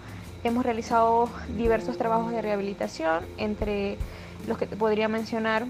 hemos 0.43 0.65
realizado 0.65 1.29
diversos 1.55 1.97
trabajos 1.97 2.31
de 2.31 2.41
rehabilitación, 2.41 3.23
entre 3.37 3.97
los 4.47 4.57
que 4.57 4.67
te 4.67 4.75
podría 4.75 5.07
mencionar 5.07 5.65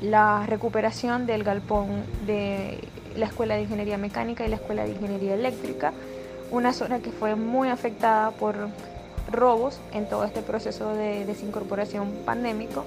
la 0.00 0.44
recuperación 0.46 1.26
del 1.26 1.44
galpón 1.44 2.02
de 2.26 2.80
la 3.16 3.26
Escuela 3.26 3.54
de 3.54 3.62
Ingeniería 3.62 3.98
Mecánica 3.98 4.44
y 4.44 4.48
la 4.48 4.56
Escuela 4.56 4.84
de 4.84 4.90
Ingeniería 4.90 5.34
Eléctrica, 5.34 5.92
una 6.50 6.72
zona 6.72 6.98
que 6.98 7.12
fue 7.12 7.36
muy 7.36 7.68
afectada 7.68 8.30
por 8.32 8.56
robos 9.30 9.78
en 9.92 10.08
todo 10.08 10.24
este 10.24 10.42
proceso 10.42 10.94
de 10.94 11.24
desincorporación 11.26 12.10
pandémico. 12.24 12.84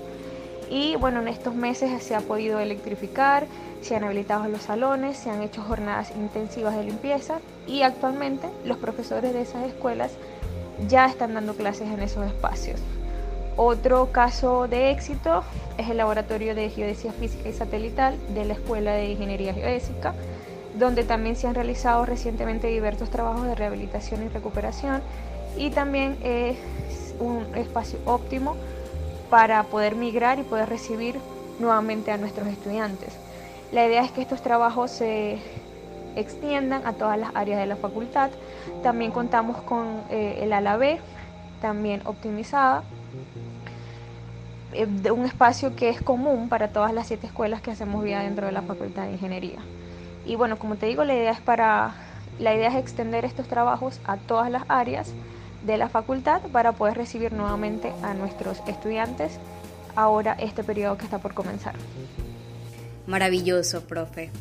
Y 0.69 0.95
bueno, 0.95 1.21
en 1.21 1.28
estos 1.28 1.54
meses 1.54 2.04
se 2.04 2.15
ha 2.15 2.21
podido 2.21 2.60
electrificar, 2.60 3.45
se 3.82 3.95
han 3.95 4.04
habilitado 4.04 4.47
los 4.47 4.63
salones, 4.63 5.17
se 5.17 5.30
han 5.30 5.41
hecho 5.41 5.62
jornadas 5.62 6.12
intensivas 6.15 6.75
de 6.75 6.84
limpieza 6.84 7.39
y 7.67 7.84
actualmente 7.84 8.49
los 8.65 8.78
profesores 8.78 9.34
de 9.34 9.41
esas 9.41 9.65
escuelas 9.65 10.12
ya 10.88 11.06
están 11.06 11.34
dando 11.34 11.54
clases 11.54 11.89
en 11.91 12.01
esos 12.01 12.25
espacios. 12.25 12.80
Otro 13.58 14.12
caso 14.12 14.67
de 14.67 14.91
éxito 14.91 15.43
es 15.78 15.89
el 15.89 15.97
Laboratorio 15.97 16.56
de 16.56 16.69
Geodesia 16.69 17.13
Física 17.13 17.47
y 17.47 17.54
Satelital 17.54 18.17
de 18.34 18.45
la 18.45 18.54
Escuela 18.54 18.93
de 18.93 19.12
Ingeniería 19.12 19.54
Geodésica, 19.54 20.13
donde 20.78 21.04
también 21.04 21.38
se 21.38 21.47
han 21.47 21.56
realizado 21.56 22.06
recientemente 22.06 22.67
diversos 22.67 23.10
trabajos 23.10 23.45
de 23.45 23.56
rehabilitación 23.56 24.23
y 24.23 24.28
recuperación 24.28 25.01
y 25.58 25.69
también 25.69 26.17
es 26.21 26.58
un 27.19 27.45
espacio 27.56 27.99
óptimo 28.06 28.58
para 29.30 29.64
poder 29.64 29.96
migrar 29.96 30.40
y 30.40 30.44
poder 30.44 30.70
recibir 30.70 31.20
nuevamente 31.60 32.12
a 32.12 32.18
nuestros 32.18 32.48
estudiantes. 32.48 33.18
La 33.72 33.86
idea 33.86 34.04
es 34.04 34.12
que 34.12 34.22
estos 34.22 34.42
trabajos 34.42 34.92
se 34.92 35.40
extiendan 36.16 36.86
a 36.86 36.94
todas 36.94 37.18
las 37.18 37.36
áreas 37.36 37.60
de 37.60 37.66
la 37.66 37.76
facultad. 37.76 38.30
También 38.84 39.12
contamos 39.12 39.58
con 39.58 40.02
eh, 40.10 40.40
el 40.42 40.54
ala 40.54 40.78
B, 40.78 41.00
también 41.62 42.02
optimizada, 42.06 42.84
eh, 44.74 44.86
de 44.88 45.12
un 45.12 45.26
espacio 45.26 45.76
que 45.76 45.90
es 45.90 46.02
común 46.02 46.50
para 46.50 46.70
todas 46.70 46.94
las 46.94 47.08
siete 47.08 47.28
escuelas 47.28 47.62
que 47.62 47.72
hacemos 47.72 48.04
vida 48.04 48.20
dentro 48.20 48.46
de 48.46 48.52
la 48.52 48.62
Facultad 48.62 49.06
de 49.06 49.14
Ingeniería. 49.14 49.60
Y 50.26 50.36
bueno, 50.36 50.58
como 50.58 50.76
te 50.76 50.86
digo, 50.86 51.04
la 51.04 51.14
idea 51.14 51.32
es 51.32 51.40
para 51.40 51.94
la 52.40 52.54
idea 52.54 52.68
es 52.68 52.76
extender 52.76 53.24
estos 53.24 53.48
trabajos 53.48 54.02
a 54.06 54.18
todas 54.18 54.52
las 54.52 54.64
áreas 54.68 55.14
de 55.65 55.78
la 55.78 55.89
facultad 55.89 56.41
para 56.51 56.73
poder 56.73 56.97
recibir 56.97 57.34
nuevamente 57.34 57.91
a 58.04 58.13
nuestros 58.13 58.62
estudiantes 58.67 59.39
ahora 59.95 60.36
este 60.39 60.63
periodo 60.63 60.97
que 60.97 61.06
está 61.06 61.19
por 61.19 61.34
comenzar. 61.34 61.75
Maravilloso, 63.08 63.82
profe. 63.82 64.32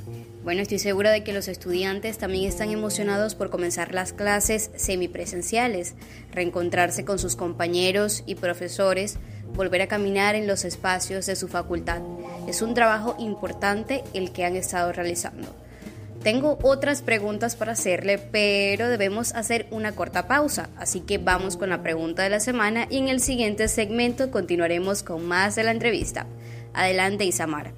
Bueno, 0.43 0.63
estoy 0.63 0.79
segura 0.79 1.11
de 1.11 1.23
que 1.23 1.33
los 1.33 1.49
estudiantes 1.49 2.19
también 2.19 2.49
están 2.49 2.71
emocionados 2.71 3.35
por 3.35 3.51
comenzar 3.51 3.95
las 3.95 4.13
clases 4.13 4.71
semipresenciales, 4.77 5.95
reencontrarse 6.33 7.05
con 7.05 7.19
sus 7.19 7.37
compañeros 7.37 8.23
y 8.27 8.35
profesores, 8.35 9.19
volver 9.55 9.83
a 9.83 9.87
caminar 9.87 10.35
en 10.35 10.47
los 10.47 10.65
espacios 10.65 11.27
de 11.27 11.37
su 11.37 11.49
facultad. 11.49 12.03
Es 12.47 12.63
un 12.63 12.75
trabajo 12.75 13.17
importante 13.19 14.03
el 14.13 14.33
que 14.33 14.45
han 14.45 14.57
estado 14.57 14.93
realizando. 14.93 15.64
Tengo 16.25 16.59
otras 16.63 17.03
preguntas 17.03 17.55
para 17.55 17.73
hacerle, 17.73 18.17
pero 18.17 18.89
debemos 18.89 19.35
hacer 19.35 19.67
una 19.71 19.93
corta 19.93 20.27
pausa, 20.27 20.71
así 20.79 21.01
que 21.01 21.19
vamos 21.19 21.59
con 21.59 21.69
la 21.69 21.83
pregunta 21.83 22.23
de 22.23 22.31
la 22.31 22.41
semana 22.41 22.87
y 22.89 22.97
en 22.97 23.09
el 23.09 23.21
siguiente 23.21 23.69
segmento 23.69 24.31
continuaremos 24.31 25.03
con 25.03 25.29
más 25.29 25.55
de 25.55 25.65
la 25.65 25.71
entrevista. 25.71 26.27
Adelante, 26.73 27.27
Isamar. 27.27 27.73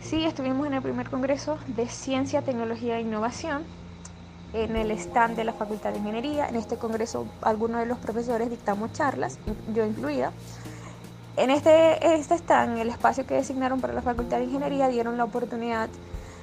Sí, 0.00 0.24
estuvimos 0.24 0.66
en 0.66 0.74
el 0.74 0.82
primer 0.82 1.10
Congreso 1.10 1.58
de 1.76 1.88
Ciencia, 1.88 2.42
Tecnología 2.42 2.98
e 2.98 3.00
Innovación 3.00 3.64
en 4.52 4.76
el 4.76 4.90
stand 4.92 5.36
de 5.36 5.44
la 5.44 5.52
Facultad 5.52 5.92
de 5.92 5.98
Ingeniería. 5.98 6.48
En 6.48 6.56
este 6.56 6.76
congreso 6.76 7.26
algunos 7.42 7.80
de 7.80 7.86
los 7.86 7.98
profesores 7.98 8.48
dictamos 8.48 8.92
charlas, 8.92 9.38
yo 9.74 9.84
incluida. 9.84 10.32
En 11.36 11.50
este, 11.50 12.14
este 12.14 12.34
stand, 12.34 12.78
el 12.78 12.88
espacio 12.88 13.26
que 13.26 13.34
designaron 13.34 13.80
para 13.80 13.92
la 13.92 14.00
Facultad 14.00 14.38
de 14.38 14.44
Ingeniería, 14.44 14.88
dieron 14.88 15.18
la 15.18 15.24
oportunidad 15.24 15.90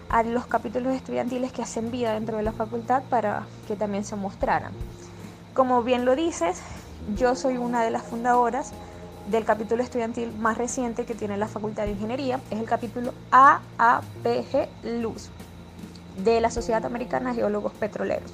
a 0.10 0.22
los 0.22 0.46
capítulos 0.46 0.94
estudiantiles 0.94 1.52
que 1.52 1.64
hacen 1.64 1.90
vida 1.90 2.14
dentro 2.14 2.38
de 2.38 2.44
la 2.44 2.52
facultad 2.52 3.02
para 3.10 3.48
que 3.68 3.76
también 3.76 4.04
se 4.06 4.16
mostraran. 4.16 4.72
Como 5.56 5.82
bien 5.82 6.06
lo 6.06 6.16
dices, 6.16 6.62
yo 7.16 7.36
soy 7.36 7.58
una 7.58 7.84
de 7.84 7.90
las 7.90 8.04
fundadoras 8.04 8.72
del 9.32 9.46
capítulo 9.46 9.82
estudiantil 9.82 10.32
más 10.38 10.60
reciente 10.60 11.06
que 11.06 11.16
tiene 11.16 11.38
la 11.38 11.48
Facultad 11.48 11.86
de 11.86 11.92
Ingeniería, 11.92 12.40
es 12.52 12.60
el 12.60 12.66
capítulo 12.66 13.14
AAPG 13.32 14.68
Luz 14.84 15.30
de 16.24 16.40
la 16.40 16.52
Sociedad 16.52 16.86
Americana 16.86 17.32
de 17.32 17.38
Geólogos 17.38 17.74
Petroleros. 17.74 18.32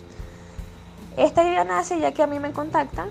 Esta 1.16 1.44
idea 1.44 1.64
nace 1.64 2.00
ya 2.02 2.12
que 2.12 2.24
a 2.24 2.28
mí 2.28 2.40
me 2.40 2.52
contactan 2.52 3.10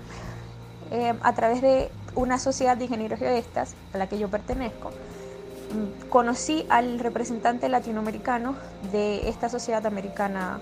eh, 0.91 1.13
a 1.21 1.33
través 1.33 1.61
de 1.61 1.89
una 2.15 2.39
sociedad 2.39 2.77
de 2.77 2.85
ingenieros 2.85 3.19
geodestas 3.19 3.75
a 3.93 3.97
la 3.97 4.07
que 4.07 4.17
yo 4.17 4.29
pertenezco. 4.29 4.89
Mm, 4.89 6.09
conocí 6.09 6.65
al 6.69 6.99
representante 6.99 7.69
latinoamericano 7.69 8.55
de 8.91 9.29
esta 9.29 9.49
sociedad 9.49 9.85
americana 9.85 10.59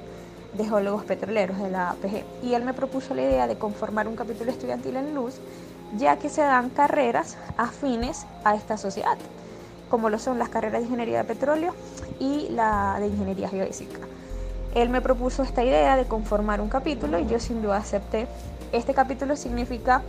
de 0.53 0.65
geólogos 0.65 1.03
petroleros, 1.03 1.59
de 1.59 1.69
la 1.69 1.91
APG, 1.91 2.23
y 2.43 2.53
él 2.53 2.63
me 2.63 2.73
propuso 2.73 3.13
la 3.13 3.21
idea 3.21 3.47
de 3.47 3.57
conformar 3.57 4.07
un 4.07 4.15
capítulo 4.15 4.51
estudiantil 4.51 4.95
en 4.95 5.13
Luz, 5.13 5.35
ya 5.97 6.17
que 6.17 6.29
se 6.29 6.41
dan 6.41 6.69
carreras 6.69 7.37
afines 7.57 8.25
a 8.43 8.55
esta 8.55 8.77
sociedad 8.77 9.17
como 9.89 10.09
lo 10.09 10.19
son 10.19 10.39
las 10.39 10.49
carreras 10.49 10.81
de 10.81 10.87
ingeniería 10.87 11.19
de 11.19 11.23
petróleo 11.23 11.73
y 12.19 12.49
la 12.49 12.97
de 12.99 13.07
ingeniería 13.07 13.49
geodésica. 13.49 13.99
Él 14.75 14.89
me 14.89 15.01
propuso 15.01 15.43
esta 15.43 15.63
idea 15.63 15.95
de 15.95 16.05
conformar 16.05 16.61
un 16.61 16.69
capítulo 16.69 17.19
y 17.19 17.27
yo 17.27 17.39
sin 17.39 17.61
duda 17.61 17.77
acepté. 17.77 18.27
Este 18.71 18.93
capítulo 18.93 19.35
significa, 19.35 20.03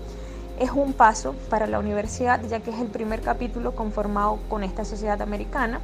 es 0.59 0.71
un 0.71 0.93
paso 0.93 1.35
para 1.51 1.67
la 1.67 1.79
universidad, 1.79 2.41
ya 2.49 2.61
que 2.61 2.71
es 2.71 2.81
el 2.81 2.89
primer 2.89 3.21
capítulo 3.21 3.75
conformado 3.75 4.39
con 4.49 4.65
esta 4.65 4.85
sociedad 4.85 5.21
americana, 5.23 5.81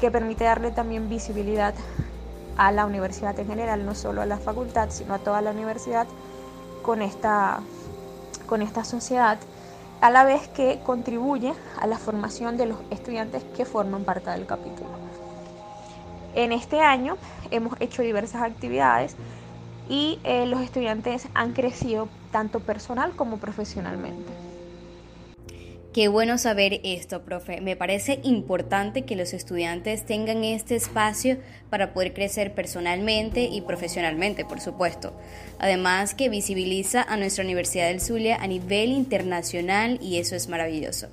que 0.00 0.10
permite 0.10 0.44
darle 0.44 0.70
también 0.70 1.08
visibilidad 1.08 1.74
a 2.56 2.72
la 2.72 2.86
universidad 2.86 3.38
en 3.38 3.46
general, 3.46 3.86
no 3.86 3.94
solo 3.94 4.22
a 4.22 4.26
la 4.26 4.38
facultad, 4.38 4.90
sino 4.90 5.14
a 5.14 5.18
toda 5.18 5.40
la 5.40 5.50
universidad 5.50 6.06
con 6.82 7.02
esta, 7.02 7.60
con 8.46 8.62
esta 8.62 8.84
sociedad 8.84 9.38
a 10.00 10.10
la 10.10 10.24
vez 10.24 10.48
que 10.48 10.80
contribuye 10.84 11.52
a 11.78 11.86
la 11.86 11.98
formación 11.98 12.56
de 12.56 12.66
los 12.66 12.78
estudiantes 12.90 13.44
que 13.56 13.64
forman 13.64 14.04
parte 14.04 14.30
del 14.30 14.46
capítulo. 14.46 14.88
En 16.34 16.52
este 16.52 16.80
año 16.80 17.16
hemos 17.50 17.78
hecho 17.80 18.02
diversas 18.02 18.42
actividades 18.42 19.16
y 19.88 20.18
eh, 20.24 20.46
los 20.46 20.60
estudiantes 20.60 21.28
han 21.34 21.52
crecido 21.52 22.08
tanto 22.30 22.60
personal 22.60 23.16
como 23.16 23.38
profesionalmente. 23.38 24.30
Qué 25.92 26.06
bueno 26.06 26.38
saber 26.38 26.80
esto, 26.84 27.22
profe. 27.22 27.60
Me 27.60 27.74
parece 27.74 28.20
importante 28.22 29.02
que 29.02 29.16
los 29.16 29.32
estudiantes 29.32 30.06
tengan 30.06 30.44
este 30.44 30.76
espacio 30.76 31.38
para 31.68 31.92
poder 31.92 32.14
crecer 32.14 32.54
personalmente 32.54 33.42
y 33.42 33.60
profesionalmente, 33.62 34.44
por 34.44 34.60
supuesto. 34.60 35.12
Además 35.58 36.14
que 36.14 36.28
visibiliza 36.28 37.02
a 37.02 37.16
nuestra 37.16 37.42
Universidad 37.42 37.88
del 37.88 38.00
Zulia 38.00 38.36
a 38.36 38.46
nivel 38.46 38.92
internacional 38.92 39.98
y 40.00 40.18
eso 40.18 40.36
es 40.36 40.48
maravilloso. 40.48 41.08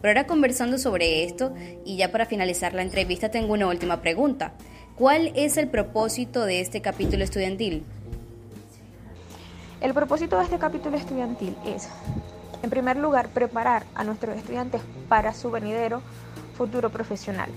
Pero 0.00 0.12
ahora 0.12 0.26
conversando 0.26 0.78
sobre 0.78 1.24
esto 1.24 1.52
y 1.84 1.98
ya 1.98 2.10
para 2.10 2.24
finalizar 2.24 2.72
la 2.72 2.80
entrevista 2.80 3.30
tengo 3.30 3.52
una 3.52 3.66
última 3.66 4.00
pregunta. 4.00 4.54
¿Cuál 4.96 5.32
es 5.34 5.58
el 5.58 5.68
propósito 5.68 6.46
de 6.46 6.60
este 6.60 6.80
capítulo 6.80 7.24
estudiantil? 7.24 7.84
El 9.84 9.92
propósito 9.92 10.38
de 10.38 10.44
este 10.44 10.58
capítulo 10.58 10.96
estudiantil 10.96 11.54
es 11.66 11.90
en 12.62 12.70
primer 12.70 12.96
lugar, 12.96 13.28
preparar 13.28 13.84
a 13.94 14.02
nuestros 14.02 14.34
estudiantes 14.34 14.80
para 15.10 15.34
su 15.34 15.50
venidero 15.50 16.00
futuro 16.56 16.88
profesional. 16.88 17.50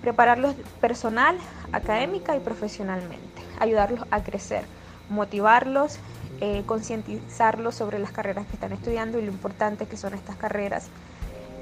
Prepararlos 0.00 0.56
personal, 0.80 1.38
académica 1.70 2.34
y 2.34 2.40
profesionalmente. 2.40 3.42
Ayudarlos 3.60 4.04
a 4.10 4.24
crecer, 4.24 4.64
motivarlos, 5.08 6.00
eh, 6.40 6.64
concientizarlos 6.66 7.76
sobre 7.76 8.00
las 8.00 8.10
carreras 8.10 8.48
que 8.48 8.54
están 8.54 8.72
estudiando 8.72 9.20
y 9.20 9.24
lo 9.24 9.30
importante 9.30 9.86
que 9.86 9.96
son 9.96 10.14
estas 10.14 10.34
carreras. 10.34 10.88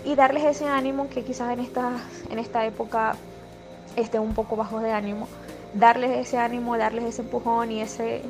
Y 0.06 0.14
darles 0.14 0.44
ese 0.44 0.66
ánimo 0.66 1.10
que 1.10 1.24
quizás 1.24 1.52
en 1.52 1.60
esta, 1.60 1.90
en 2.30 2.38
esta 2.38 2.64
época 2.64 3.16
estén 3.96 4.22
un 4.22 4.32
poco 4.32 4.56
bajos 4.56 4.82
de 4.82 4.92
ánimo. 4.92 5.28
Darles 5.74 6.12
ese 6.12 6.38
ánimo, 6.38 6.78
darles 6.78 7.04
ese 7.04 7.20
empujón 7.20 7.70
y 7.70 7.82
ese 7.82 8.22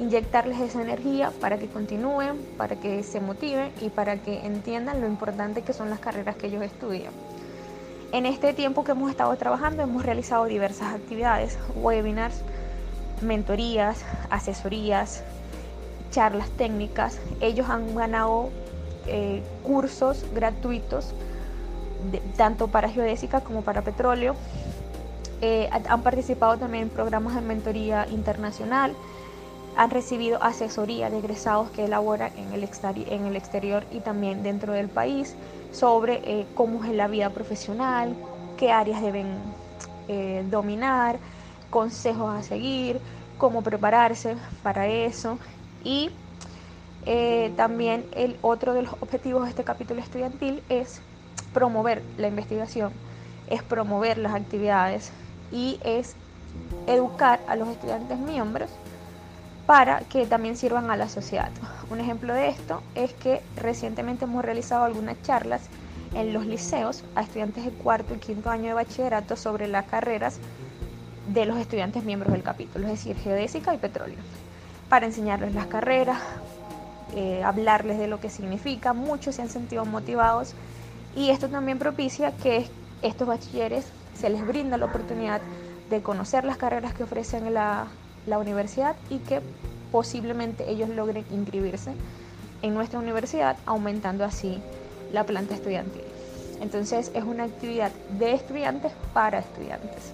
inyectarles 0.00 0.60
esa 0.60 0.82
energía 0.82 1.32
para 1.40 1.58
que 1.58 1.66
continúen, 1.66 2.36
para 2.56 2.76
que 2.76 3.02
se 3.02 3.20
motiven 3.20 3.72
y 3.80 3.88
para 3.90 4.16
que 4.16 4.46
entiendan 4.46 5.00
lo 5.00 5.06
importante 5.06 5.62
que 5.62 5.72
son 5.72 5.90
las 5.90 5.98
carreras 5.98 6.36
que 6.36 6.46
ellos 6.46 6.62
estudian. 6.62 7.12
En 8.12 8.24
este 8.24 8.54
tiempo 8.54 8.84
que 8.84 8.92
hemos 8.92 9.10
estado 9.10 9.36
trabajando 9.36 9.82
hemos 9.82 10.04
realizado 10.04 10.46
diversas 10.46 10.94
actividades, 10.94 11.58
webinars, 11.74 12.42
mentorías, 13.20 14.02
asesorías, 14.30 15.22
charlas 16.10 16.48
técnicas. 16.50 17.18
Ellos 17.40 17.68
han 17.68 17.94
ganado 17.94 18.50
eh, 19.06 19.42
cursos 19.62 20.24
gratuitos, 20.34 21.12
tanto 22.36 22.68
para 22.68 22.88
geodésica 22.88 23.40
como 23.40 23.62
para 23.62 23.82
petróleo. 23.82 24.36
Eh, 25.40 25.68
han 25.70 26.02
participado 26.02 26.56
también 26.56 26.84
en 26.84 26.88
programas 26.88 27.34
de 27.34 27.42
mentoría 27.42 28.06
internacional 28.10 28.94
han 29.78 29.90
recibido 29.90 30.42
asesoría 30.42 31.08
de 31.08 31.18
egresados 31.18 31.70
que 31.70 31.84
elaboran 31.84 32.32
en 32.36 32.52
el, 32.52 32.68
en 33.08 33.26
el 33.26 33.36
exterior 33.36 33.84
y 33.92 34.00
también 34.00 34.42
dentro 34.42 34.72
del 34.72 34.88
país 34.88 35.36
sobre 35.70 36.20
eh, 36.24 36.46
cómo 36.56 36.84
es 36.84 36.90
la 36.90 37.06
vida 37.06 37.30
profesional, 37.30 38.16
qué 38.56 38.72
áreas 38.72 39.00
deben 39.00 39.28
eh, 40.08 40.44
dominar, 40.50 41.20
consejos 41.70 42.34
a 42.34 42.42
seguir, 42.42 42.98
cómo 43.38 43.62
prepararse 43.62 44.34
para 44.64 44.88
eso. 44.88 45.38
Y 45.84 46.10
eh, 47.06 47.52
también 47.56 48.04
el 48.16 48.36
otro 48.42 48.74
de 48.74 48.82
los 48.82 48.94
objetivos 48.94 49.44
de 49.44 49.50
este 49.50 49.62
capítulo 49.62 50.00
estudiantil 50.00 50.60
es 50.68 51.00
promover 51.54 52.02
la 52.16 52.26
investigación, 52.26 52.90
es 53.48 53.62
promover 53.62 54.18
las 54.18 54.34
actividades 54.34 55.12
y 55.52 55.78
es 55.84 56.16
educar 56.88 57.38
a 57.46 57.54
los 57.54 57.68
estudiantes 57.68 58.18
miembros 58.18 58.70
para 59.68 60.00
que 60.00 60.24
también 60.24 60.56
sirvan 60.56 60.90
a 60.90 60.96
la 60.96 61.10
sociedad. 61.10 61.50
Un 61.90 62.00
ejemplo 62.00 62.32
de 62.32 62.48
esto 62.48 62.82
es 62.94 63.12
que 63.12 63.42
recientemente 63.54 64.24
hemos 64.24 64.42
realizado 64.42 64.84
algunas 64.84 65.20
charlas 65.24 65.60
en 66.14 66.32
los 66.32 66.46
liceos 66.46 67.04
a 67.14 67.20
estudiantes 67.20 67.66
de 67.66 67.72
cuarto 67.72 68.14
y 68.14 68.18
quinto 68.18 68.48
año 68.48 68.68
de 68.68 68.72
bachillerato 68.72 69.36
sobre 69.36 69.68
las 69.68 69.84
carreras 69.84 70.38
de 71.34 71.44
los 71.44 71.58
estudiantes 71.58 72.02
miembros 72.02 72.32
del 72.32 72.42
capítulo, 72.42 72.86
es 72.86 72.92
decir, 72.92 73.18
geodésica 73.18 73.74
y 73.74 73.76
petróleo, 73.76 74.16
para 74.88 75.04
enseñarles 75.04 75.54
las 75.54 75.66
carreras, 75.66 76.18
eh, 77.14 77.42
hablarles 77.44 77.98
de 77.98 78.08
lo 78.08 78.20
que 78.20 78.30
significa. 78.30 78.94
Muchos 78.94 79.34
se 79.34 79.42
han 79.42 79.50
sentido 79.50 79.84
motivados 79.84 80.54
y 81.14 81.28
esto 81.28 81.50
también 81.50 81.78
propicia 81.78 82.32
que 82.32 82.66
estos 83.02 83.28
bachilleres 83.28 83.84
se 84.18 84.30
les 84.30 84.46
brinda 84.46 84.78
la 84.78 84.86
oportunidad 84.86 85.42
de 85.90 86.00
conocer 86.00 86.46
las 86.46 86.56
carreras 86.56 86.94
que 86.94 87.02
ofrecen 87.02 87.52
la, 87.52 87.88
la 88.28 88.38
universidad 88.38 88.96
y 89.10 89.18
que 89.18 89.40
posiblemente 89.90 90.70
ellos 90.70 90.88
logren 90.88 91.24
inscribirse 91.30 91.92
en 92.62 92.74
nuestra 92.74 92.98
universidad, 92.98 93.56
aumentando 93.66 94.24
así 94.24 94.58
la 95.12 95.24
planta 95.24 95.54
estudiantil. 95.54 96.02
Entonces 96.60 97.10
es 97.14 97.24
una 97.24 97.44
actividad 97.44 97.92
de 98.18 98.34
estudiantes 98.34 98.92
para 99.12 99.38
estudiantes. 99.38 100.12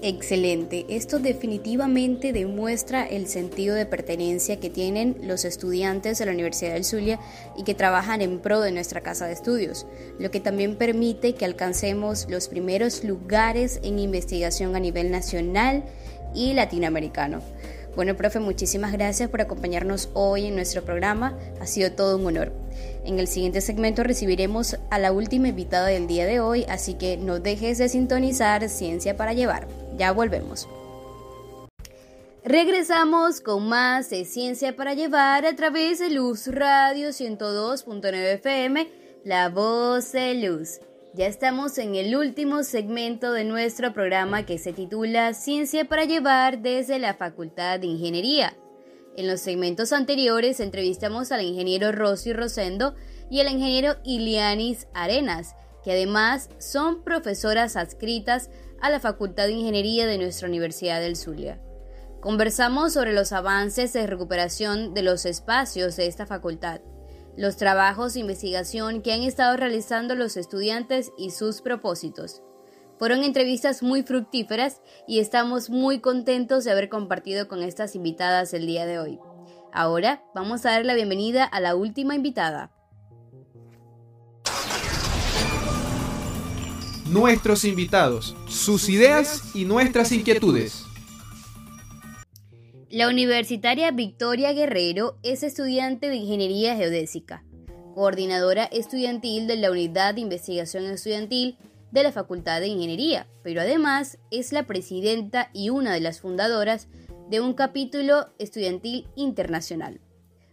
Excelente, 0.00 0.86
esto 0.90 1.18
definitivamente 1.18 2.32
demuestra 2.32 3.04
el 3.04 3.26
sentido 3.26 3.74
de 3.74 3.84
pertenencia 3.84 4.60
que 4.60 4.70
tienen 4.70 5.16
los 5.22 5.44
estudiantes 5.44 6.18
de 6.18 6.26
la 6.26 6.30
Universidad 6.30 6.74
del 6.74 6.84
Zulia 6.84 7.18
y 7.56 7.64
que 7.64 7.74
trabajan 7.74 8.22
en 8.22 8.38
pro 8.38 8.60
de 8.60 8.70
nuestra 8.70 9.00
casa 9.00 9.26
de 9.26 9.32
estudios, 9.32 9.86
lo 10.20 10.30
que 10.30 10.38
también 10.38 10.76
permite 10.76 11.34
que 11.34 11.44
alcancemos 11.44 12.28
los 12.30 12.46
primeros 12.46 13.02
lugares 13.02 13.80
en 13.82 13.98
investigación 13.98 14.76
a 14.76 14.80
nivel 14.80 15.10
nacional 15.10 15.82
y 16.34 16.54
latinoamericano. 16.54 17.40
Bueno, 17.96 18.16
profe, 18.16 18.38
muchísimas 18.38 18.92
gracias 18.92 19.28
por 19.28 19.40
acompañarnos 19.40 20.10
hoy 20.14 20.46
en 20.46 20.54
nuestro 20.54 20.84
programa. 20.84 21.36
Ha 21.60 21.66
sido 21.66 21.90
todo 21.90 22.16
un 22.16 22.26
honor. 22.26 22.52
En 23.04 23.18
el 23.18 23.26
siguiente 23.26 23.60
segmento 23.60 24.04
recibiremos 24.04 24.76
a 24.90 24.98
la 24.98 25.10
última 25.10 25.48
invitada 25.48 25.88
del 25.88 26.06
día 26.06 26.26
de 26.26 26.40
hoy, 26.40 26.64
así 26.68 26.94
que 26.94 27.16
no 27.16 27.40
dejes 27.40 27.78
de 27.78 27.88
sintonizar 27.88 28.68
Ciencia 28.68 29.16
para 29.16 29.32
Llevar. 29.32 29.66
Ya 29.96 30.12
volvemos. 30.12 30.68
Regresamos 32.44 33.40
con 33.40 33.68
más 33.68 34.10
de 34.10 34.24
Ciencia 34.24 34.76
para 34.76 34.94
Llevar 34.94 35.44
a 35.44 35.56
través 35.56 35.98
de 35.98 36.10
Luz 36.10 36.46
Radio 36.46 37.08
102.9 37.08 38.14
FM, 38.34 38.88
La 39.24 39.48
Voz 39.48 40.12
de 40.12 40.34
Luz. 40.34 40.80
Ya 41.18 41.26
estamos 41.26 41.78
en 41.78 41.96
el 41.96 42.14
último 42.14 42.62
segmento 42.62 43.32
de 43.32 43.42
nuestro 43.42 43.92
programa 43.92 44.46
que 44.46 44.56
se 44.56 44.72
titula 44.72 45.34
Ciencia 45.34 45.84
para 45.88 46.04
llevar 46.04 46.62
desde 46.62 47.00
la 47.00 47.12
Facultad 47.12 47.80
de 47.80 47.88
Ingeniería. 47.88 48.56
En 49.16 49.26
los 49.26 49.40
segmentos 49.40 49.92
anteriores 49.92 50.60
entrevistamos 50.60 51.32
al 51.32 51.42
ingeniero 51.42 51.90
Rosy 51.90 52.32
Rosendo 52.32 52.94
y 53.28 53.40
al 53.40 53.50
ingeniero 53.50 53.96
Ilianis 54.04 54.86
Arenas, 54.94 55.56
que 55.82 55.90
además 55.90 56.50
son 56.58 57.02
profesoras 57.02 57.74
adscritas 57.74 58.48
a 58.80 58.88
la 58.88 59.00
Facultad 59.00 59.46
de 59.46 59.54
Ingeniería 59.54 60.06
de 60.06 60.18
nuestra 60.18 60.46
Universidad 60.46 61.00
del 61.00 61.16
Zulia. 61.16 61.60
Conversamos 62.20 62.92
sobre 62.92 63.12
los 63.12 63.32
avances 63.32 63.92
de 63.92 64.06
recuperación 64.06 64.94
de 64.94 65.02
los 65.02 65.26
espacios 65.26 65.96
de 65.96 66.06
esta 66.06 66.26
facultad 66.26 66.80
los 67.38 67.56
trabajos 67.56 68.14
de 68.14 68.20
investigación 68.20 69.00
que 69.00 69.12
han 69.12 69.22
estado 69.22 69.56
realizando 69.56 70.16
los 70.16 70.36
estudiantes 70.36 71.12
y 71.16 71.30
sus 71.30 71.62
propósitos. 71.62 72.42
Fueron 72.98 73.22
entrevistas 73.22 73.80
muy 73.80 74.02
fructíferas 74.02 74.82
y 75.06 75.20
estamos 75.20 75.70
muy 75.70 76.00
contentos 76.00 76.64
de 76.64 76.72
haber 76.72 76.88
compartido 76.88 77.46
con 77.46 77.62
estas 77.62 77.94
invitadas 77.94 78.52
el 78.54 78.66
día 78.66 78.86
de 78.86 78.98
hoy. 78.98 79.20
Ahora 79.72 80.24
vamos 80.34 80.66
a 80.66 80.72
dar 80.72 80.84
la 80.84 80.96
bienvenida 80.96 81.44
a 81.44 81.60
la 81.60 81.76
última 81.76 82.16
invitada. 82.16 82.72
Nuestros 87.06 87.64
invitados, 87.64 88.36
sus 88.48 88.88
ideas 88.88 89.54
y 89.54 89.64
nuestras 89.64 90.10
inquietudes. 90.10 90.87
La 92.90 93.06
universitaria 93.06 93.90
Victoria 93.90 94.54
Guerrero 94.54 95.18
es 95.22 95.42
estudiante 95.42 96.08
de 96.08 96.16
Ingeniería 96.16 96.74
Geodésica, 96.74 97.44
coordinadora 97.94 98.64
estudiantil 98.64 99.46
de 99.46 99.56
la 99.56 99.70
Unidad 99.70 100.14
de 100.14 100.22
Investigación 100.22 100.84
Estudiantil 100.84 101.58
de 101.90 102.02
la 102.02 102.12
Facultad 102.12 102.60
de 102.60 102.68
Ingeniería, 102.68 103.26
pero 103.42 103.60
además 103.60 104.16
es 104.30 104.52
la 104.52 104.66
presidenta 104.66 105.50
y 105.52 105.68
una 105.68 105.92
de 105.92 106.00
las 106.00 106.22
fundadoras 106.22 106.88
de 107.28 107.42
un 107.42 107.52
capítulo 107.52 108.30
estudiantil 108.38 109.06
internacional. 109.16 110.00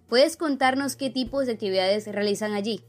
¿Puedes 0.09 0.35
contarnos 0.35 0.97
qué 0.97 1.09
tipos 1.09 1.45
de 1.45 1.53
actividades 1.53 2.05
realizan 2.05 2.51
allí? 2.51 2.81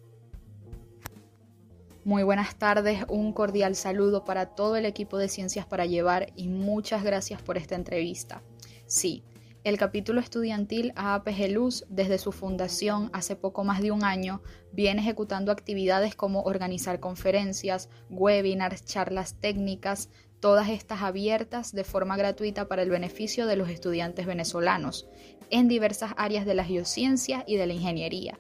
Muy 2.03 2.25
buenas 2.25 2.57
tardes, 2.57 3.05
un 3.09 3.33
cordial 3.33 3.77
saludo 3.77 4.25
para 4.25 4.57
todo 4.57 4.75
el 4.75 4.87
equipo 4.87 5.19
de 5.19 5.29
Ciencias 5.29 5.67
para 5.67 5.87
Llevar 5.87 6.33
y 6.35 6.49
muchas 6.49 7.05
gracias 7.05 7.41
por 7.43 7.57
esta 7.57 7.77
entrevista. 7.77 8.43
Sí, 8.87 9.23
el 9.67 9.79
capítulo 9.79 10.21
estudiantil 10.21 10.93
AAPG 10.95 11.51
Luz, 11.51 11.87
desde 11.89 12.19
su 12.19 12.31
fundación 12.31 13.11
hace 13.13 13.35
poco 13.35 13.65
más 13.65 13.83
de 13.83 13.91
un 13.91 14.05
año, 14.05 14.41
viene 14.71 15.01
ejecutando 15.01 15.51
actividades 15.51 16.15
como 16.15 16.43
organizar 16.43 17.01
conferencias, 17.01 17.89
webinars, 18.09 18.85
charlas 18.85 19.41
técnicas, 19.41 20.09
todas 20.39 20.69
estas 20.69 21.03
abiertas 21.03 21.73
de 21.73 21.83
forma 21.83 22.17
gratuita 22.17 22.69
para 22.69 22.83
el 22.83 22.91
beneficio 22.91 23.49
de 23.49 23.57
los 23.57 23.69
estudiantes 23.69 24.25
venezolanos, 24.25 25.09
en 25.51 25.67
diversas 25.67 26.13
áreas 26.17 26.47
de 26.47 26.55
la 26.55 26.65
geociencia 26.65 27.43
y 27.45 27.57
de 27.57 27.67
la 27.67 27.73
ingeniería. 27.73 28.39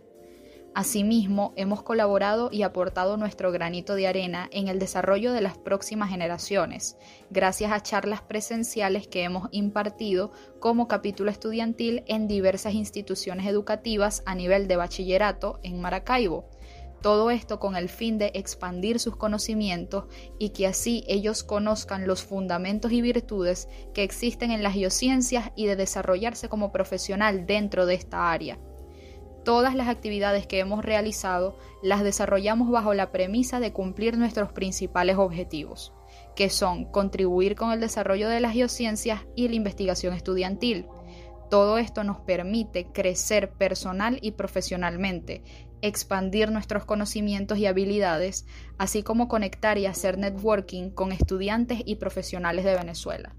Asimismo, 0.76 1.54
hemos 1.56 1.82
colaborado 1.82 2.50
y 2.52 2.62
aportado 2.62 3.16
nuestro 3.16 3.50
granito 3.50 3.94
de 3.94 4.08
arena 4.08 4.46
en 4.52 4.68
el 4.68 4.78
desarrollo 4.78 5.32
de 5.32 5.40
las 5.40 5.56
próximas 5.56 6.10
generaciones, 6.10 6.98
gracias 7.30 7.72
a 7.72 7.82
charlas 7.82 8.20
presenciales 8.20 9.08
que 9.08 9.22
hemos 9.22 9.48
impartido 9.52 10.32
como 10.60 10.86
capítulo 10.86 11.30
estudiantil 11.30 12.04
en 12.08 12.28
diversas 12.28 12.74
instituciones 12.74 13.46
educativas 13.46 14.22
a 14.26 14.34
nivel 14.34 14.68
de 14.68 14.76
bachillerato 14.76 15.60
en 15.62 15.80
Maracaibo. 15.80 16.50
Todo 17.00 17.30
esto 17.30 17.58
con 17.58 17.74
el 17.74 17.88
fin 17.88 18.18
de 18.18 18.32
expandir 18.34 19.00
sus 19.00 19.16
conocimientos 19.16 20.04
y 20.38 20.50
que 20.50 20.66
así 20.66 21.04
ellos 21.08 21.42
conozcan 21.42 22.06
los 22.06 22.22
fundamentos 22.22 22.92
y 22.92 23.00
virtudes 23.00 23.66
que 23.94 24.02
existen 24.02 24.50
en 24.50 24.62
las 24.62 24.74
geociencias 24.74 25.52
y 25.56 25.64
de 25.64 25.76
desarrollarse 25.76 26.50
como 26.50 26.70
profesional 26.70 27.46
dentro 27.46 27.86
de 27.86 27.94
esta 27.94 28.30
área. 28.30 28.58
Todas 29.46 29.76
las 29.76 29.86
actividades 29.86 30.44
que 30.48 30.58
hemos 30.58 30.84
realizado 30.84 31.56
las 31.80 32.02
desarrollamos 32.02 32.68
bajo 32.68 32.94
la 32.94 33.12
premisa 33.12 33.60
de 33.60 33.72
cumplir 33.72 34.18
nuestros 34.18 34.50
principales 34.50 35.18
objetivos, 35.18 35.92
que 36.34 36.50
son 36.50 36.84
contribuir 36.86 37.54
con 37.54 37.70
el 37.70 37.78
desarrollo 37.78 38.28
de 38.28 38.40
las 38.40 38.54
geociencias 38.54 39.20
y 39.36 39.46
la 39.46 39.54
investigación 39.54 40.14
estudiantil. 40.14 40.86
Todo 41.48 41.78
esto 41.78 42.02
nos 42.02 42.18
permite 42.18 42.86
crecer 42.86 43.52
personal 43.52 44.18
y 44.20 44.32
profesionalmente, 44.32 45.44
expandir 45.80 46.50
nuestros 46.50 46.84
conocimientos 46.84 47.56
y 47.58 47.66
habilidades, 47.66 48.46
así 48.78 49.04
como 49.04 49.28
conectar 49.28 49.78
y 49.78 49.86
hacer 49.86 50.18
networking 50.18 50.90
con 50.90 51.12
estudiantes 51.12 51.82
y 51.86 51.94
profesionales 51.94 52.64
de 52.64 52.74
Venezuela. 52.74 53.36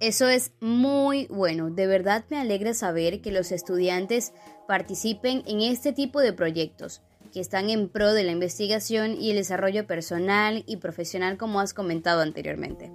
Eso 0.00 0.28
es 0.28 0.52
muy 0.60 1.26
bueno. 1.26 1.70
De 1.70 1.88
verdad 1.88 2.24
me 2.30 2.38
alegra 2.38 2.72
saber 2.72 3.20
que 3.20 3.32
los 3.32 3.50
estudiantes 3.50 4.32
participen 4.68 5.42
en 5.46 5.60
este 5.60 5.92
tipo 5.92 6.20
de 6.20 6.32
proyectos 6.32 7.02
que 7.32 7.40
están 7.40 7.68
en 7.68 7.88
pro 7.88 8.14
de 8.14 8.22
la 8.22 8.32
investigación 8.32 9.20
y 9.20 9.30
el 9.30 9.36
desarrollo 9.36 9.86
personal 9.86 10.62
y 10.66 10.76
profesional 10.76 11.36
como 11.36 11.60
has 11.60 11.74
comentado 11.74 12.22
anteriormente. 12.22 12.92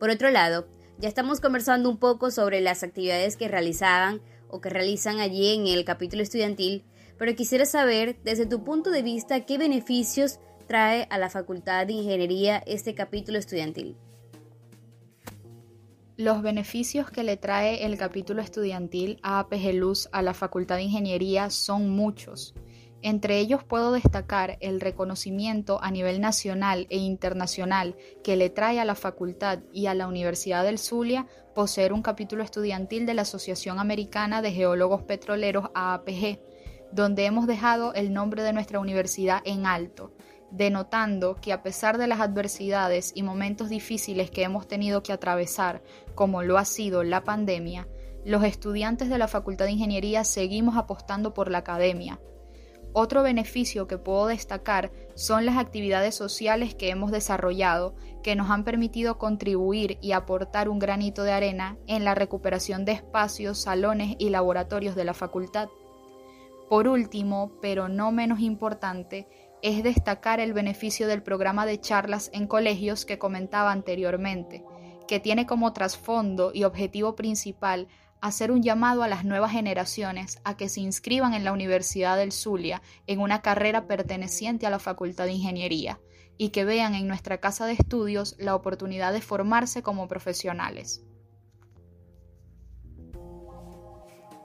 Por 0.00 0.10
otro 0.10 0.30
lado, 0.30 0.66
ya 0.98 1.08
estamos 1.08 1.40
conversando 1.40 1.90
un 1.90 1.98
poco 1.98 2.30
sobre 2.30 2.60
las 2.60 2.82
actividades 2.82 3.36
que 3.36 3.48
realizaban 3.48 4.22
o 4.48 4.60
que 4.60 4.70
realizan 4.70 5.20
allí 5.20 5.54
en 5.54 5.66
el 5.66 5.84
capítulo 5.84 6.22
estudiantil, 6.22 6.84
pero 7.18 7.36
quisiera 7.36 7.66
saber 7.66 8.16
desde 8.24 8.46
tu 8.46 8.64
punto 8.64 8.90
de 8.90 9.02
vista 9.02 9.44
qué 9.44 9.58
beneficios 9.58 10.38
trae 10.66 11.06
a 11.10 11.18
la 11.18 11.30
Facultad 11.30 11.86
de 11.86 11.92
Ingeniería 11.92 12.62
este 12.66 12.94
capítulo 12.94 13.38
estudiantil. 13.38 13.96
Los 16.22 16.40
beneficios 16.40 17.10
que 17.10 17.24
le 17.24 17.36
trae 17.36 17.84
el 17.84 17.98
capítulo 17.98 18.42
estudiantil 18.42 19.18
a 19.24 19.40
APG 19.40 19.74
Luz 19.74 20.08
a 20.12 20.22
la 20.22 20.34
Facultad 20.34 20.76
de 20.76 20.84
Ingeniería 20.84 21.50
son 21.50 21.90
muchos. 21.90 22.54
Entre 23.02 23.40
ellos 23.40 23.64
puedo 23.64 23.90
destacar 23.90 24.56
el 24.60 24.80
reconocimiento 24.80 25.82
a 25.82 25.90
nivel 25.90 26.20
nacional 26.20 26.86
e 26.90 26.98
internacional 26.98 27.96
que 28.22 28.36
le 28.36 28.50
trae 28.50 28.78
a 28.78 28.84
la 28.84 28.94
facultad 28.94 29.64
y 29.72 29.86
a 29.86 29.94
la 29.94 30.06
Universidad 30.06 30.62
del 30.62 30.78
Zulia 30.78 31.26
poseer 31.56 31.92
un 31.92 32.02
capítulo 32.02 32.44
estudiantil 32.44 33.04
de 33.04 33.14
la 33.14 33.22
Asociación 33.22 33.80
Americana 33.80 34.42
de 34.42 34.52
Geólogos 34.52 35.02
Petroleros 35.02 35.70
AAPG, 35.74 36.38
donde 36.92 37.24
hemos 37.24 37.48
dejado 37.48 37.94
el 37.94 38.12
nombre 38.12 38.44
de 38.44 38.52
nuestra 38.52 38.78
universidad 38.78 39.40
en 39.44 39.66
alto, 39.66 40.14
denotando 40.52 41.36
que 41.36 41.52
a 41.52 41.62
pesar 41.62 41.98
de 41.98 42.06
las 42.06 42.20
adversidades 42.20 43.12
y 43.14 43.22
momentos 43.22 43.68
difíciles 43.68 44.30
que 44.30 44.42
hemos 44.42 44.68
tenido 44.68 45.02
que 45.02 45.12
atravesar, 45.12 45.82
como 46.14 46.42
lo 46.42 46.58
ha 46.58 46.64
sido 46.64 47.02
la 47.02 47.24
pandemia, 47.24 47.88
los 48.24 48.44
estudiantes 48.44 49.08
de 49.08 49.18
la 49.18 49.28
Facultad 49.28 49.64
de 49.64 49.72
Ingeniería 49.72 50.24
seguimos 50.24 50.76
apostando 50.76 51.34
por 51.34 51.50
la 51.50 51.58
academia. 51.58 52.20
Otro 52.94 53.22
beneficio 53.22 53.86
que 53.86 53.96
puedo 53.96 54.26
destacar 54.26 54.92
son 55.14 55.46
las 55.46 55.56
actividades 55.56 56.14
sociales 56.14 56.74
que 56.74 56.90
hemos 56.90 57.10
desarrollado, 57.10 57.94
que 58.22 58.36
nos 58.36 58.50
han 58.50 58.64
permitido 58.64 59.16
contribuir 59.16 59.96
y 60.02 60.12
aportar 60.12 60.68
un 60.68 60.78
granito 60.78 61.22
de 61.22 61.32
arena 61.32 61.78
en 61.86 62.04
la 62.04 62.14
recuperación 62.14 62.84
de 62.84 62.92
espacios, 62.92 63.62
salones 63.62 64.16
y 64.18 64.28
laboratorios 64.28 64.94
de 64.94 65.04
la 65.06 65.14
facultad. 65.14 65.70
Por 66.68 66.86
último, 66.86 67.52
pero 67.60 67.88
no 67.88 68.12
menos 68.12 68.40
importante, 68.40 69.26
es 69.62 69.82
destacar 69.82 70.40
el 70.40 70.52
beneficio 70.52 71.06
del 71.06 71.22
programa 71.22 71.66
de 71.66 71.80
charlas 71.80 72.30
en 72.32 72.46
colegios 72.46 73.04
que 73.04 73.18
comentaba 73.18 73.72
anteriormente, 73.72 74.64
que 75.06 75.20
tiene 75.20 75.46
como 75.46 75.72
trasfondo 75.72 76.50
y 76.52 76.64
objetivo 76.64 77.14
principal 77.14 77.88
hacer 78.20 78.52
un 78.52 78.62
llamado 78.62 79.02
a 79.02 79.08
las 79.08 79.24
nuevas 79.24 79.52
generaciones 79.52 80.38
a 80.44 80.56
que 80.56 80.68
se 80.68 80.80
inscriban 80.80 81.34
en 81.34 81.44
la 81.44 81.52
Universidad 81.52 82.16
del 82.16 82.32
Zulia 82.32 82.82
en 83.06 83.20
una 83.20 83.42
carrera 83.42 83.86
perteneciente 83.86 84.66
a 84.66 84.70
la 84.70 84.78
Facultad 84.78 85.24
de 85.24 85.32
Ingeniería 85.32 86.00
y 86.38 86.50
que 86.50 86.64
vean 86.64 86.94
en 86.94 87.08
nuestra 87.08 87.38
casa 87.38 87.66
de 87.66 87.72
estudios 87.74 88.36
la 88.38 88.54
oportunidad 88.54 89.12
de 89.12 89.20
formarse 89.20 89.82
como 89.82 90.08
profesionales. 90.08 91.04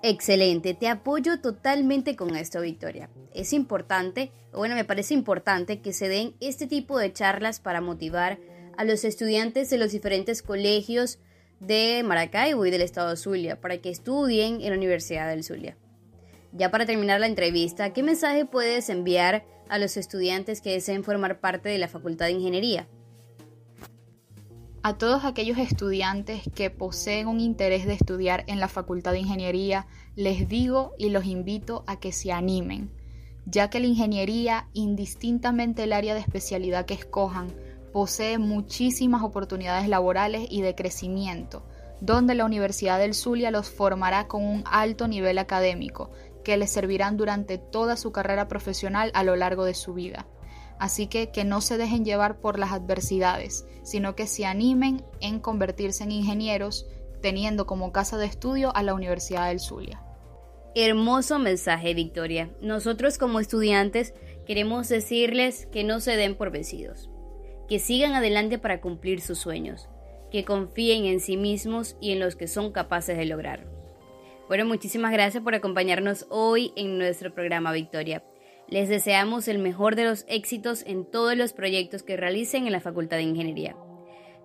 Excelente, 0.09 0.73
te 0.73 0.87
apoyo 0.87 1.41
totalmente 1.41 2.15
con 2.15 2.37
esto, 2.37 2.61
Victoria. 2.61 3.09
Es 3.33 3.51
importante, 3.51 4.31
bueno, 4.53 4.73
me 4.73 4.85
parece 4.85 5.13
importante 5.13 5.81
que 5.81 5.91
se 5.91 6.07
den 6.07 6.33
este 6.39 6.65
tipo 6.65 6.97
de 6.97 7.11
charlas 7.11 7.59
para 7.59 7.81
motivar 7.81 8.39
a 8.77 8.85
los 8.85 9.03
estudiantes 9.03 9.69
de 9.69 9.77
los 9.77 9.91
diferentes 9.91 10.41
colegios 10.41 11.19
de 11.59 12.03
Maracaibo 12.05 12.65
y 12.65 12.71
del 12.71 12.83
estado 12.83 13.17
Zulia 13.17 13.59
para 13.59 13.79
que 13.79 13.89
estudien 13.89 14.61
en 14.61 14.69
la 14.69 14.77
Universidad 14.77 15.27
del 15.27 15.43
Zulia. 15.43 15.75
Ya 16.53 16.71
para 16.71 16.85
terminar 16.85 17.19
la 17.19 17.27
entrevista, 17.27 17.91
¿qué 17.91 18.01
mensaje 18.01 18.45
puedes 18.45 18.87
enviar 18.87 19.43
a 19.67 19.77
los 19.77 19.97
estudiantes 19.97 20.61
que 20.61 20.71
deseen 20.71 21.03
formar 21.03 21.41
parte 21.41 21.67
de 21.67 21.79
la 21.79 21.89
Facultad 21.89 22.27
de 22.27 22.31
Ingeniería? 22.31 22.87
A 24.87 24.97
todos 24.97 25.25
aquellos 25.25 25.57
estudiantes 25.57 26.43
que 26.55 26.69
poseen 26.69 27.27
un 27.27 27.41
interés 27.41 27.85
de 27.85 27.91
estudiar 27.91 28.45
en 28.47 28.61
la 28.61 28.69
Facultad 28.69 29.11
de 29.11 29.19
Ingeniería, 29.19 29.85
les 30.15 30.47
digo 30.47 30.93
y 30.97 31.09
los 31.09 31.25
invito 31.25 31.83
a 31.87 31.99
que 31.99 32.13
se 32.13 32.31
animen, 32.31 32.89
ya 33.45 33.69
que 33.69 33.81
la 33.81 33.87
ingeniería, 33.87 34.69
indistintamente 34.71 35.83
el 35.83 35.91
área 35.91 36.13
de 36.13 36.21
especialidad 36.21 36.85
que 36.85 36.93
escojan, 36.93 37.53
posee 37.91 38.37
muchísimas 38.37 39.23
oportunidades 39.23 39.89
laborales 39.89 40.47
y 40.49 40.61
de 40.61 40.73
crecimiento, 40.73 41.65
donde 41.99 42.33
la 42.33 42.45
Universidad 42.45 42.97
del 42.97 43.13
Zulia 43.13 43.51
los 43.51 43.69
formará 43.69 44.29
con 44.29 44.45
un 44.45 44.63
alto 44.71 45.09
nivel 45.09 45.37
académico, 45.37 46.11
que 46.45 46.55
les 46.55 46.71
servirán 46.71 47.17
durante 47.17 47.57
toda 47.57 47.97
su 47.97 48.13
carrera 48.13 48.47
profesional 48.47 49.11
a 49.15 49.25
lo 49.25 49.35
largo 49.35 49.65
de 49.65 49.73
su 49.73 49.93
vida. 49.93 50.27
Así 50.79 51.07
que 51.07 51.31
que 51.31 51.43
no 51.43 51.61
se 51.61 51.77
dejen 51.77 52.05
llevar 52.05 52.39
por 52.39 52.59
las 52.59 52.71
adversidades, 52.71 53.65
sino 53.83 54.15
que 54.15 54.27
se 54.27 54.45
animen 54.45 55.03
en 55.21 55.39
convertirse 55.39 56.03
en 56.03 56.11
ingenieros, 56.11 56.85
teniendo 57.21 57.65
como 57.65 57.91
casa 57.91 58.17
de 58.17 58.25
estudio 58.25 58.75
a 58.75 58.83
la 58.83 58.93
Universidad 58.93 59.47
del 59.47 59.59
Zulia. 59.59 60.03
Hermoso 60.75 61.39
mensaje, 61.39 61.93
Victoria. 61.95 62.51
Nosotros 62.61 63.17
como 63.17 63.39
estudiantes 63.39 64.13
queremos 64.45 64.87
decirles 64.89 65.65
que 65.71 65.83
no 65.83 65.99
se 65.99 66.15
den 66.15 66.35
por 66.35 66.51
vencidos, 66.51 67.09
que 67.67 67.79
sigan 67.79 68.13
adelante 68.13 68.59
para 68.59 68.79
cumplir 68.79 69.21
sus 69.21 69.39
sueños, 69.39 69.89
que 70.31 70.45
confíen 70.45 71.05
en 71.05 71.19
sí 71.19 71.35
mismos 71.35 71.95
y 71.99 72.11
en 72.11 72.19
los 72.19 72.35
que 72.35 72.47
son 72.47 72.71
capaces 72.71 73.17
de 73.17 73.25
lograr. 73.25 73.65
Bueno, 74.47 74.65
muchísimas 74.65 75.11
gracias 75.11 75.43
por 75.43 75.55
acompañarnos 75.55 76.25
hoy 76.29 76.71
en 76.75 76.97
nuestro 76.97 77.33
programa 77.33 77.71
Victoria. 77.71 78.23
Les 78.69 78.89
deseamos 78.89 79.47
el 79.47 79.59
mejor 79.59 79.95
de 79.95 80.03
los 80.03 80.25
éxitos 80.27 80.83
en 80.85 81.05
todos 81.09 81.37
los 81.37 81.53
proyectos 81.53 82.03
que 82.03 82.17
realicen 82.17 82.67
en 82.67 82.73
la 82.73 82.81
Facultad 82.81 83.15
de 83.15 83.23
Ingeniería. 83.23 83.77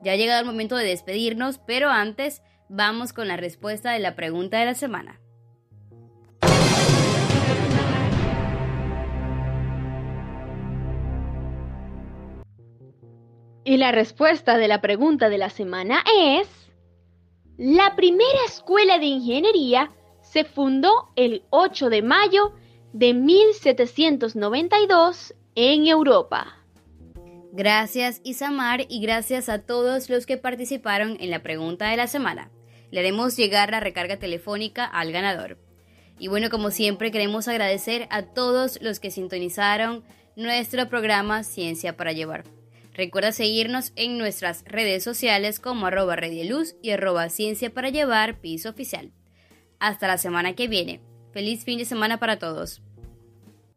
Ya 0.00 0.12
ha 0.12 0.16
llegado 0.16 0.40
el 0.40 0.46
momento 0.46 0.76
de 0.76 0.84
despedirnos, 0.84 1.58
pero 1.58 1.90
antes 1.90 2.40
vamos 2.68 3.12
con 3.12 3.26
la 3.26 3.36
respuesta 3.36 3.90
de 3.90 3.98
la 3.98 4.14
pregunta 4.14 4.60
de 4.60 4.66
la 4.66 4.74
semana. 4.74 5.20
Y 13.64 13.76
la 13.76 13.90
respuesta 13.90 14.56
de 14.56 14.68
la 14.68 14.80
pregunta 14.80 15.28
de 15.28 15.38
la 15.38 15.50
semana 15.50 16.04
es... 16.16 16.48
La 17.58 17.94
primera 17.96 18.38
escuela 18.46 18.98
de 18.98 19.04
ingeniería 19.06 19.90
se 20.22 20.44
fundó 20.44 21.10
el 21.16 21.44
8 21.50 21.90
de 21.90 22.02
mayo 22.02 22.54
de 22.92 23.14
1792 23.14 25.34
en 25.54 25.86
Europa. 25.86 26.58
Gracias 27.52 28.20
Isamar 28.24 28.86
y 28.88 29.00
gracias 29.00 29.48
a 29.48 29.60
todos 29.60 30.10
los 30.10 30.26
que 30.26 30.36
participaron 30.36 31.16
en 31.20 31.30
la 31.30 31.42
pregunta 31.42 31.88
de 31.88 31.96
la 31.96 32.06
semana. 32.06 32.50
Le 32.90 33.00
haremos 33.00 33.36
llegar 33.36 33.70
la 33.70 33.80
recarga 33.80 34.18
telefónica 34.18 34.84
al 34.84 35.12
ganador. 35.12 35.58
Y 36.18 36.28
bueno, 36.28 36.50
como 36.50 36.70
siempre 36.70 37.10
queremos 37.10 37.48
agradecer 37.48 38.06
a 38.10 38.22
todos 38.22 38.78
los 38.82 39.00
que 39.00 39.10
sintonizaron 39.10 40.04
nuestro 40.36 40.88
programa 40.88 41.44
Ciencia 41.44 41.96
para 41.96 42.12
Llevar. 42.12 42.44
Recuerda 42.94 43.32
seguirnos 43.32 43.92
en 43.96 44.18
nuestras 44.18 44.64
redes 44.66 45.02
sociales 45.02 45.60
como 45.60 45.86
arroba 45.86 46.16
Redieluz 46.16 46.76
y 46.82 46.90
arroba 46.90 47.30
Ciencia 47.30 47.72
para 47.72 47.88
Llevar 47.88 48.40
Piso 48.40 48.68
Oficial. 48.68 49.12
Hasta 49.78 50.06
la 50.06 50.18
semana 50.18 50.54
que 50.54 50.68
viene. 50.68 51.00
Feliz 51.32 51.64
fin 51.64 51.78
de 51.78 51.84
semana 51.84 52.18
para 52.18 52.38
todos. 52.38 52.82